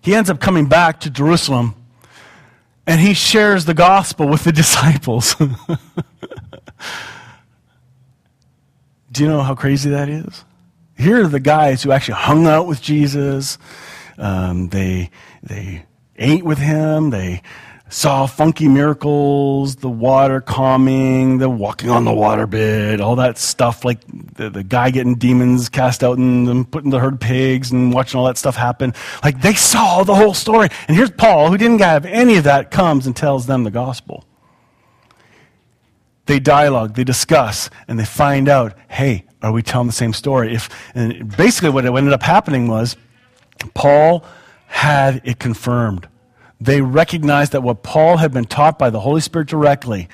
He 0.00 0.14
ends 0.14 0.30
up 0.30 0.40
coming 0.40 0.66
back 0.66 1.00
to 1.00 1.10
Jerusalem 1.10 1.74
and 2.86 3.00
he 3.00 3.12
shares 3.14 3.64
the 3.64 3.74
gospel 3.74 4.28
with 4.28 4.44
the 4.44 4.52
disciples. 4.62 5.34
Do 9.12 9.22
you 9.22 9.28
know 9.28 9.42
how 9.42 9.54
crazy 9.54 9.90
that 9.90 10.08
is? 10.08 10.44
Here 10.96 11.24
are 11.24 11.28
the 11.28 11.40
guys 11.40 11.82
who 11.82 11.90
actually 11.90 12.14
hung 12.14 12.46
out 12.46 12.66
with 12.66 12.80
Jesus. 12.80 13.58
Um, 14.16 14.68
they, 14.68 15.10
they 15.42 15.84
ate 16.16 16.44
with 16.44 16.58
him. 16.58 17.10
They 17.10 17.42
saw 17.88 18.26
funky 18.26 18.66
miracles, 18.66 19.76
the 19.76 19.88
water 19.88 20.40
calming, 20.40 21.38
the 21.38 21.48
walking 21.48 21.88
on 21.88 22.04
the 22.04 22.12
water 22.12 22.46
bit, 22.46 23.00
all 23.00 23.16
that 23.16 23.38
stuff, 23.38 23.84
like 23.84 24.00
the, 24.34 24.50
the 24.50 24.64
guy 24.64 24.90
getting 24.90 25.14
demons 25.14 25.68
cast 25.68 26.02
out 26.02 26.18
and 26.18 26.48
them 26.48 26.64
putting 26.64 26.90
the 26.90 26.98
herd 26.98 27.20
pigs 27.20 27.70
and 27.70 27.92
watching 27.92 28.18
all 28.18 28.26
that 28.26 28.38
stuff 28.38 28.56
happen. 28.56 28.92
Like 29.22 29.40
they 29.40 29.54
saw 29.54 30.02
the 30.02 30.14
whole 30.14 30.34
story. 30.34 30.68
And 30.88 30.96
here's 30.96 31.12
Paul, 31.12 31.50
who 31.50 31.56
didn't 31.56 31.80
have 31.80 32.04
any 32.04 32.36
of 32.36 32.44
that, 32.44 32.70
comes 32.70 33.06
and 33.06 33.14
tells 33.14 33.46
them 33.46 33.62
the 33.62 33.70
gospel. 33.70 34.24
They 36.26 36.40
dialogue, 36.40 36.94
they 36.94 37.04
discuss, 37.04 37.70
and 37.86 38.00
they 38.00 38.04
find 38.04 38.48
out, 38.48 38.76
hey, 38.88 39.24
are 39.42 39.52
we 39.52 39.62
telling 39.62 39.86
the 39.86 39.92
same 39.92 40.12
story? 40.12 40.52
If 40.52 40.68
and 40.96 41.36
basically 41.36 41.70
what 41.70 41.86
ended 41.86 42.12
up 42.12 42.22
happening 42.22 42.66
was 42.66 42.96
Paul 43.74 44.24
had 44.66 45.20
it 45.24 45.38
confirmed. 45.38 46.08
They 46.60 46.80
recognized 46.80 47.52
that 47.52 47.62
what 47.62 47.82
Paul 47.82 48.16
had 48.16 48.32
been 48.32 48.46
taught 48.46 48.78
by 48.78 48.90
the 48.90 49.00
Holy 49.00 49.20
Spirit 49.20 49.48
directly, 49.48 50.08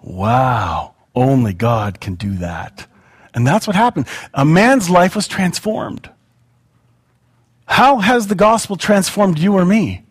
wow, 0.00 0.94
only 1.14 1.52
God 1.52 2.00
can 2.00 2.14
do 2.14 2.36
that. 2.36 2.86
And 3.34 3.46
that's 3.46 3.66
what 3.66 3.76
happened. 3.76 4.06
A 4.34 4.44
man's 4.44 4.90
life 4.90 5.14
was 5.14 5.28
transformed. 5.28 6.10
How 7.66 7.98
has 7.98 8.26
the 8.26 8.34
gospel 8.34 8.76
transformed 8.76 9.38
you 9.38 9.54
or 9.54 9.64
me? 9.64 10.04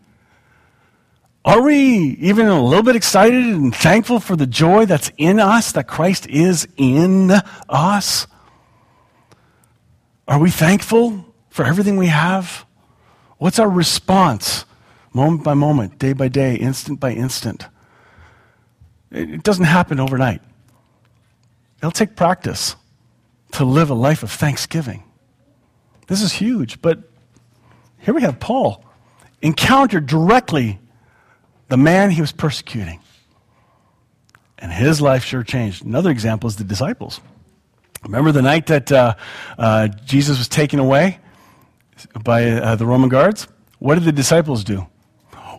Are 1.44 1.62
we 1.62 2.18
even 2.20 2.48
a 2.48 2.64
little 2.64 2.84
bit 2.84 2.96
excited 2.96 3.44
and 3.44 3.76
thankful 3.76 4.20
for 4.20 4.36
the 4.36 4.46
joy 4.46 4.86
that's 4.86 5.12
in 5.18 5.40
us, 5.40 5.72
that 5.72 5.88
Christ 5.88 6.28
is 6.28 6.68
in 6.78 7.32
us? 7.68 8.28
Are 10.28 10.40
we 10.40 10.52
thankful 10.52 11.34
for 11.50 11.66
everything 11.66 11.98
we 11.98 12.08
have? 12.08 12.66
What's 13.38 13.58
our 13.58 13.70
response, 13.70 14.66
moment 15.14 15.44
by 15.44 15.54
moment, 15.54 16.00
day 16.00 16.14
by 16.14 16.28
day, 16.28 16.56
instant 16.56 17.00
by 17.00 17.12
instant? 17.12 17.68
It 19.12 19.44
doesn't 19.44 19.66
happen 19.66 20.00
overnight. 20.00 20.42
It'll 21.80 21.92
take 21.92 22.16
practice 22.16 22.76
to 23.54 23.66
live 23.66 23.90
a 23.90 23.94
life 23.94 24.24
of 24.24 24.32
thanksgiving. 24.32 25.04
This 26.08 26.22
is 26.22 26.34
huge, 26.34 26.82
but 26.82 27.00
here 28.00 28.14
we 28.14 28.22
have 28.22 28.40
Paul 28.40 28.86
encountered 29.42 30.06
directly 30.06 30.80
the 31.68 31.78
man 31.78 32.12
he 32.12 32.22
was 32.22 32.32
persecuting. 32.32 33.00
And 34.60 34.72
his 34.72 35.02
life 35.02 35.24
sure 35.24 35.44
changed. 35.44 35.84
Another 35.84 36.12
example 36.12 36.48
is 36.48 36.56
the 36.56 36.64
disciples. 36.64 37.20
Remember 38.04 38.32
the 38.32 38.42
night 38.42 38.68
that 38.68 38.92
uh, 38.92 39.16
uh, 39.58 39.88
Jesus 40.06 40.38
was 40.38 40.48
taken 40.48 40.80
away? 40.80 41.20
by 42.24 42.50
uh, 42.50 42.76
the 42.76 42.86
Roman 42.86 43.10
guards, 43.10 43.48
what 43.80 43.96
did 43.96 44.04
the 44.04 44.12
disciples 44.12 44.64
do? 44.64 44.88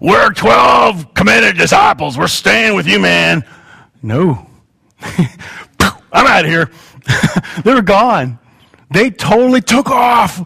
We're 0.03 0.33
12 0.33 1.15
committed 1.15 1.57
disciples. 1.57 2.19
We're 2.19 2.27
staying 2.27 2.75
with 2.75 2.89
you, 2.89 2.99
man. 2.99 3.45
No. 4.03 4.51
I'm 5.01 6.27
out 6.27 6.45
of 6.45 6.51
here. 6.51 6.73
they 7.65 7.73
were 7.73 7.83
gone. 7.83 8.41
They 8.91 9.11
totally 9.11 9.61
took 9.61 9.89
off. 9.89 10.45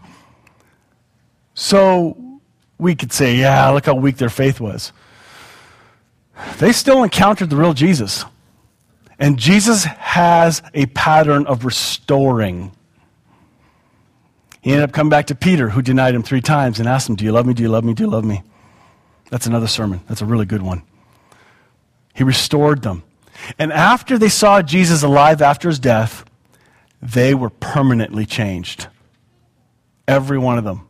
So 1.55 2.39
we 2.77 2.93
could 2.93 3.11
say, 3.11 3.33
yeah, 3.33 3.67
look 3.69 3.87
how 3.87 3.95
weak 3.95 4.17
their 4.17 4.29
faith 4.29 4.59
was. 4.59 4.93
They 6.59 6.71
still 6.71 7.01
encountered 7.01 7.49
the 7.49 7.55
real 7.55 7.73
Jesus. 7.73 8.25
And 9.17 9.39
Jesus 9.39 9.85
has 9.85 10.61
a 10.75 10.85
pattern 10.85 11.47
of 11.47 11.65
restoring. 11.65 12.73
He 14.61 14.71
ended 14.71 14.87
up 14.87 14.93
coming 14.93 15.09
back 15.09 15.25
to 15.27 15.35
Peter, 15.35 15.69
who 15.69 15.81
denied 15.81 16.13
him 16.13 16.21
three 16.21 16.41
times, 16.41 16.79
and 16.79 16.87
asked 16.87 17.09
him, 17.09 17.15
Do 17.15 17.25
you 17.25 17.31
love 17.31 17.47
me? 17.47 17.55
Do 17.55 17.63
you 17.63 17.69
love 17.69 17.83
me? 17.83 17.95
Do 17.95 18.03
you 18.03 18.09
love 18.11 18.23
me? 18.23 18.43
That's 19.29 19.45
another 19.45 19.67
sermon. 19.67 20.01
That's 20.07 20.21
a 20.21 20.25
really 20.25 20.45
good 20.45 20.61
one. 20.61 20.83
He 22.13 22.23
restored 22.23 22.81
them. 22.81 23.03
And 23.59 23.71
after 23.71 24.17
they 24.17 24.29
saw 24.29 24.61
Jesus 24.61 25.03
alive 25.03 25.41
after 25.41 25.67
his 25.67 25.79
death, 25.79 26.25
they 27.01 27.33
were 27.33 27.49
permanently 27.49 28.25
changed. 28.25 28.87
Every 30.07 30.37
one 30.37 30.57
of 30.57 30.63
them. 30.63 30.87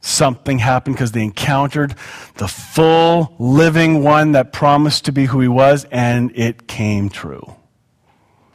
Something 0.00 0.58
happened 0.58 0.96
because 0.96 1.12
they 1.12 1.22
encountered 1.22 1.94
the 2.36 2.48
full 2.48 3.34
living 3.38 4.02
one 4.02 4.32
that 4.32 4.52
promised 4.52 5.04
to 5.04 5.12
be 5.12 5.26
who 5.26 5.40
he 5.40 5.48
was, 5.48 5.86
and 5.92 6.32
it 6.36 6.66
came 6.66 7.08
true. 7.08 7.54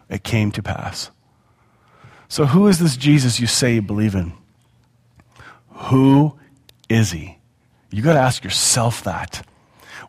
It 0.10 0.24
came 0.24 0.52
to 0.52 0.64
pass. 0.64 1.10
So, 2.28 2.46
who 2.46 2.68
is 2.68 2.80
this 2.80 2.98
Jesus 2.98 3.40
you 3.40 3.48
say 3.48 3.76
you 3.76 3.82
believe 3.82 4.14
in? 4.14 4.34
Who 5.70 6.38
is 6.90 7.12
he? 7.12 7.37
You 7.92 8.02
got 8.02 8.14
to 8.14 8.20
ask 8.20 8.44
yourself 8.44 9.04
that. 9.04 9.46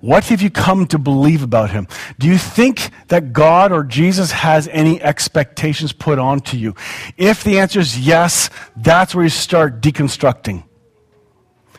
What 0.00 0.24
have 0.26 0.42
you 0.42 0.50
come 0.50 0.86
to 0.88 0.98
believe 0.98 1.42
about 1.42 1.70
him? 1.70 1.88
Do 2.18 2.28
you 2.28 2.38
think 2.38 2.90
that 3.08 3.32
God 3.32 3.72
or 3.72 3.82
Jesus 3.82 4.30
has 4.30 4.68
any 4.68 5.02
expectations 5.02 5.92
put 5.92 6.18
onto 6.18 6.56
you? 6.56 6.74
If 7.16 7.42
the 7.42 7.58
answer 7.58 7.80
is 7.80 7.98
yes, 7.98 8.48
that's 8.76 9.14
where 9.14 9.24
you 9.24 9.30
start 9.30 9.80
deconstructing. 9.80 10.64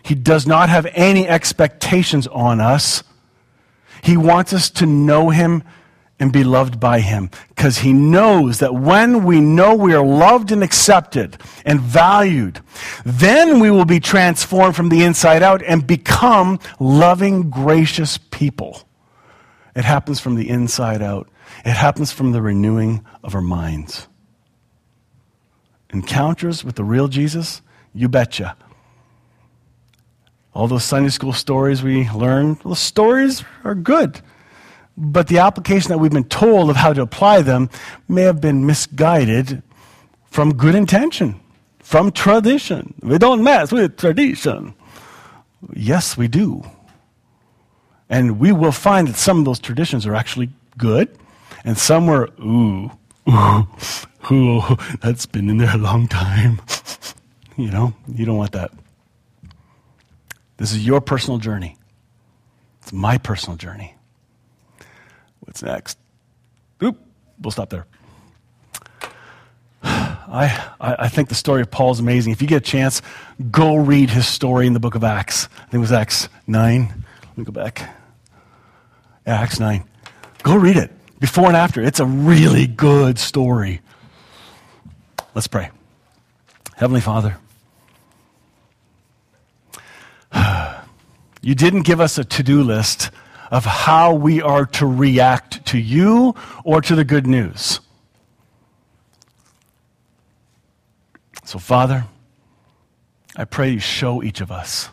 He 0.04 0.16
does 0.16 0.46
not 0.46 0.70
have 0.70 0.86
any 0.94 1.28
expectations 1.28 2.28
on 2.28 2.60
us. 2.60 3.04
He 4.02 4.18
wants 4.18 4.54
us 4.54 4.70
to 4.72 4.86
know 4.86 5.30
him 5.30 5.64
and 6.20 6.34
be 6.34 6.44
loved 6.44 6.80
by 6.80 7.00
Him 7.00 7.30
because 7.50 7.80
He 7.80 7.94
knows 7.94 8.60
that 8.60 8.76
when 8.76 9.24
we 9.24 9.40
know 9.40 9.74
we 9.74 9.94
are 9.94 10.06
loved 10.06 10.52
and 10.52 10.64
accepted 10.64 11.38
and 11.66 11.80
valued, 11.80 12.60
then 13.06 13.60
we 13.60 13.72
will 13.72 13.86
be 13.86 14.00
transformed 14.00 14.76
from 14.76 14.90
the 14.90 15.04
inside 15.04 15.42
out 15.42 15.64
and 15.64 15.88
become 15.88 16.60
loving, 16.80 17.50
gracious 17.50 18.18
people. 18.18 18.84
It 19.76 19.86
happens 19.86 20.20
from 20.20 20.36
the 20.36 20.50
inside 20.50 21.02
out, 21.02 21.30
it 21.64 21.72
happens 21.72 22.12
from 22.12 22.34
the 22.34 22.42
renewing 22.42 23.06
of 23.24 23.34
our 23.34 23.42
minds. 23.42 24.08
Encounters 25.92 26.64
with 26.64 26.76
the 26.76 26.84
real 26.84 27.08
Jesus, 27.08 27.62
you 27.94 28.10
betcha. 28.10 28.56
All 30.54 30.68
those 30.68 30.84
Sunday 30.84 31.10
school 31.10 31.34
stories 31.34 31.82
we 31.82 32.10
learned, 32.10 32.60
those 32.60 32.80
stories 32.80 33.44
are 33.64 33.76
good 33.76 34.22
but 35.00 35.28
the 35.28 35.38
application 35.40 35.90
that 35.90 35.98
we've 35.98 36.12
been 36.12 36.26
told 36.26 36.70
of 36.70 36.76
how 36.76 36.92
to 36.92 37.02
apply 37.02 37.42
them 37.42 37.70
may 38.10 38.24
have 38.24 38.42
been 38.42 38.66
misguided 38.66 39.64
from 40.26 40.54
good 40.54 40.76
intention, 40.76 41.40
from 41.80 42.12
tradition. 42.12 42.94
We 43.02 43.18
don't 43.18 43.42
mess 43.44 43.72
with 43.72 43.98
tradition. 43.98 44.76
Yes, 45.74 46.18
we 46.18 46.28
do. 46.28 46.64
And 48.10 48.40
we 48.40 48.52
will 48.52 48.74
find 48.74 49.08
that 49.08 49.16
some 49.16 49.40
of 49.40 49.46
those 49.46 49.60
traditions 49.60 50.06
are 50.06 50.16
actually 50.16 50.50
good, 50.78 51.10
and 51.64 51.78
some 51.78 52.06
were, 52.06 52.30
ooh, 52.42 52.92
ooh, 53.30 53.68
ooh, 54.32 54.78
that's 55.02 55.26
been 55.26 55.50
in 55.50 55.58
there 55.58 55.74
a 55.74 55.78
long 55.78 56.08
time. 56.08 56.62
you 57.58 57.72
know, 57.72 57.94
you 58.08 58.26
don't 58.26 58.38
want 58.38 58.52
that. 58.52 58.72
This 60.58 60.74
is 60.74 60.86
your 60.86 61.00
personal 61.00 61.38
journey. 61.38 61.78
It's 62.82 62.92
my 62.92 63.18
personal 63.18 63.56
journey. 63.56 63.96
What's 65.42 65.64
next? 65.64 65.98
Oop, 66.84 67.00
we'll 67.42 67.52
stop 67.52 67.70
there. 67.70 67.86
I, 69.84 70.66
I 70.80 71.08
think 71.08 71.30
the 71.30 71.36
story 71.36 71.62
of 71.62 71.72
Paul 71.72 71.92
is 71.92 72.00
amazing. 72.00 72.34
If 72.34 72.42
you 72.42 72.48
get 72.48 72.58
a 72.58 72.66
chance, 72.66 73.02
go 73.50 73.76
read 73.76 74.10
his 74.10 74.28
story 74.28 74.68
in 74.68 74.74
the 74.74 74.80
book 74.80 74.96
of 74.96 75.04
Acts. 75.04 75.48
I 75.58 75.62
think 75.64 75.76
it 75.76 75.80
was 75.80 75.92
Acts 75.92 76.30
9. 76.48 77.06
Let 77.22 77.38
me 77.38 77.44
go 77.44 77.52
back. 77.52 77.80
Yeah, 79.26 79.42
Acts 79.42 79.60
9. 79.60 79.84
Go 80.44 80.56
read 80.56 80.78
it 80.78 80.92
before 81.20 81.48
and 81.48 81.58
after. 81.58 81.82
It's 81.82 82.00
a 82.00 82.06
really 82.06 82.68
good 82.68 83.18
story. 83.20 83.82
Let's 85.34 85.48
pray. 85.48 85.70
Heavenly 86.76 87.02
Father, 87.02 87.38
you 91.42 91.56
didn't 91.56 91.82
give 91.84 92.00
us 92.00 92.18
a 92.18 92.24
to 92.24 92.44
do 92.44 92.64
list 92.64 93.12
of 93.52 93.66
how 93.66 94.14
we 94.14 94.42
are 94.42 94.66
to 94.66 94.86
react 94.86 95.66
to 95.68 95.78
you 95.78 96.36
or 96.64 96.82
to 96.82 96.96
the 96.96 97.04
good 97.04 97.26
news. 97.26 97.80
So, 101.44 101.58
Father, 101.58 102.06
I 103.36 103.46
pray 103.46 103.72
you 103.72 103.80
show 103.80 104.22
each 104.22 104.42
of 104.42 104.52
us 104.52 104.90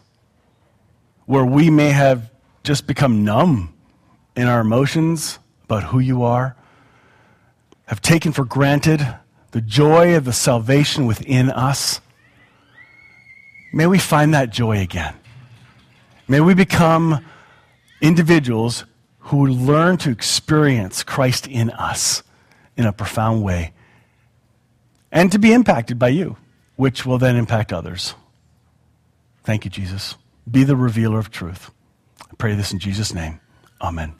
where 1.26 1.44
we 1.44 1.68
may 1.68 1.90
have 1.90 2.30
just 2.62 2.86
become 2.86 3.24
numb 3.24 3.74
in 4.36 4.46
our 4.46 4.60
emotions 4.60 5.38
about 5.64 5.84
who 5.84 5.98
you 5.98 6.22
are, 6.22 6.56
have 7.86 8.00
taken 8.00 8.32
for 8.32 8.44
granted 8.44 9.06
the 9.50 9.60
joy 9.60 10.16
of 10.16 10.24
the 10.24 10.32
salvation 10.32 11.06
within 11.06 11.50
us. 11.50 12.00
May 13.72 13.86
we 13.86 13.98
find 13.98 14.32
that 14.34 14.50
joy 14.50 14.80
again. 14.80 15.14
May 16.28 16.40
we 16.40 16.54
become 16.54 17.24
individuals 18.06 18.84
who 19.18 19.46
learn 19.46 19.96
to 19.98 20.10
experience 20.10 21.02
Christ 21.02 21.46
in 21.46 21.70
us 21.70 22.22
in 22.76 22.86
a 22.86 22.92
profound 22.92 23.42
way 23.42 23.72
and 25.10 25.32
to 25.32 25.38
be 25.38 25.52
impacted 25.52 25.98
by 25.98 26.08
you, 26.08 26.36
which 26.76 27.04
will 27.04 27.18
then 27.18 27.36
impact 27.36 27.72
others. 27.72 28.14
Thank 29.44 29.64
you, 29.64 29.70
Jesus. 29.70 30.16
Be 30.48 30.64
the 30.64 30.76
revealer 30.76 31.18
of 31.18 31.30
truth. 31.30 31.70
I 32.20 32.34
pray 32.38 32.54
this 32.54 32.72
in 32.72 32.78
Jesus' 32.78 33.14
name. 33.14 33.40
Amen. 33.80 34.14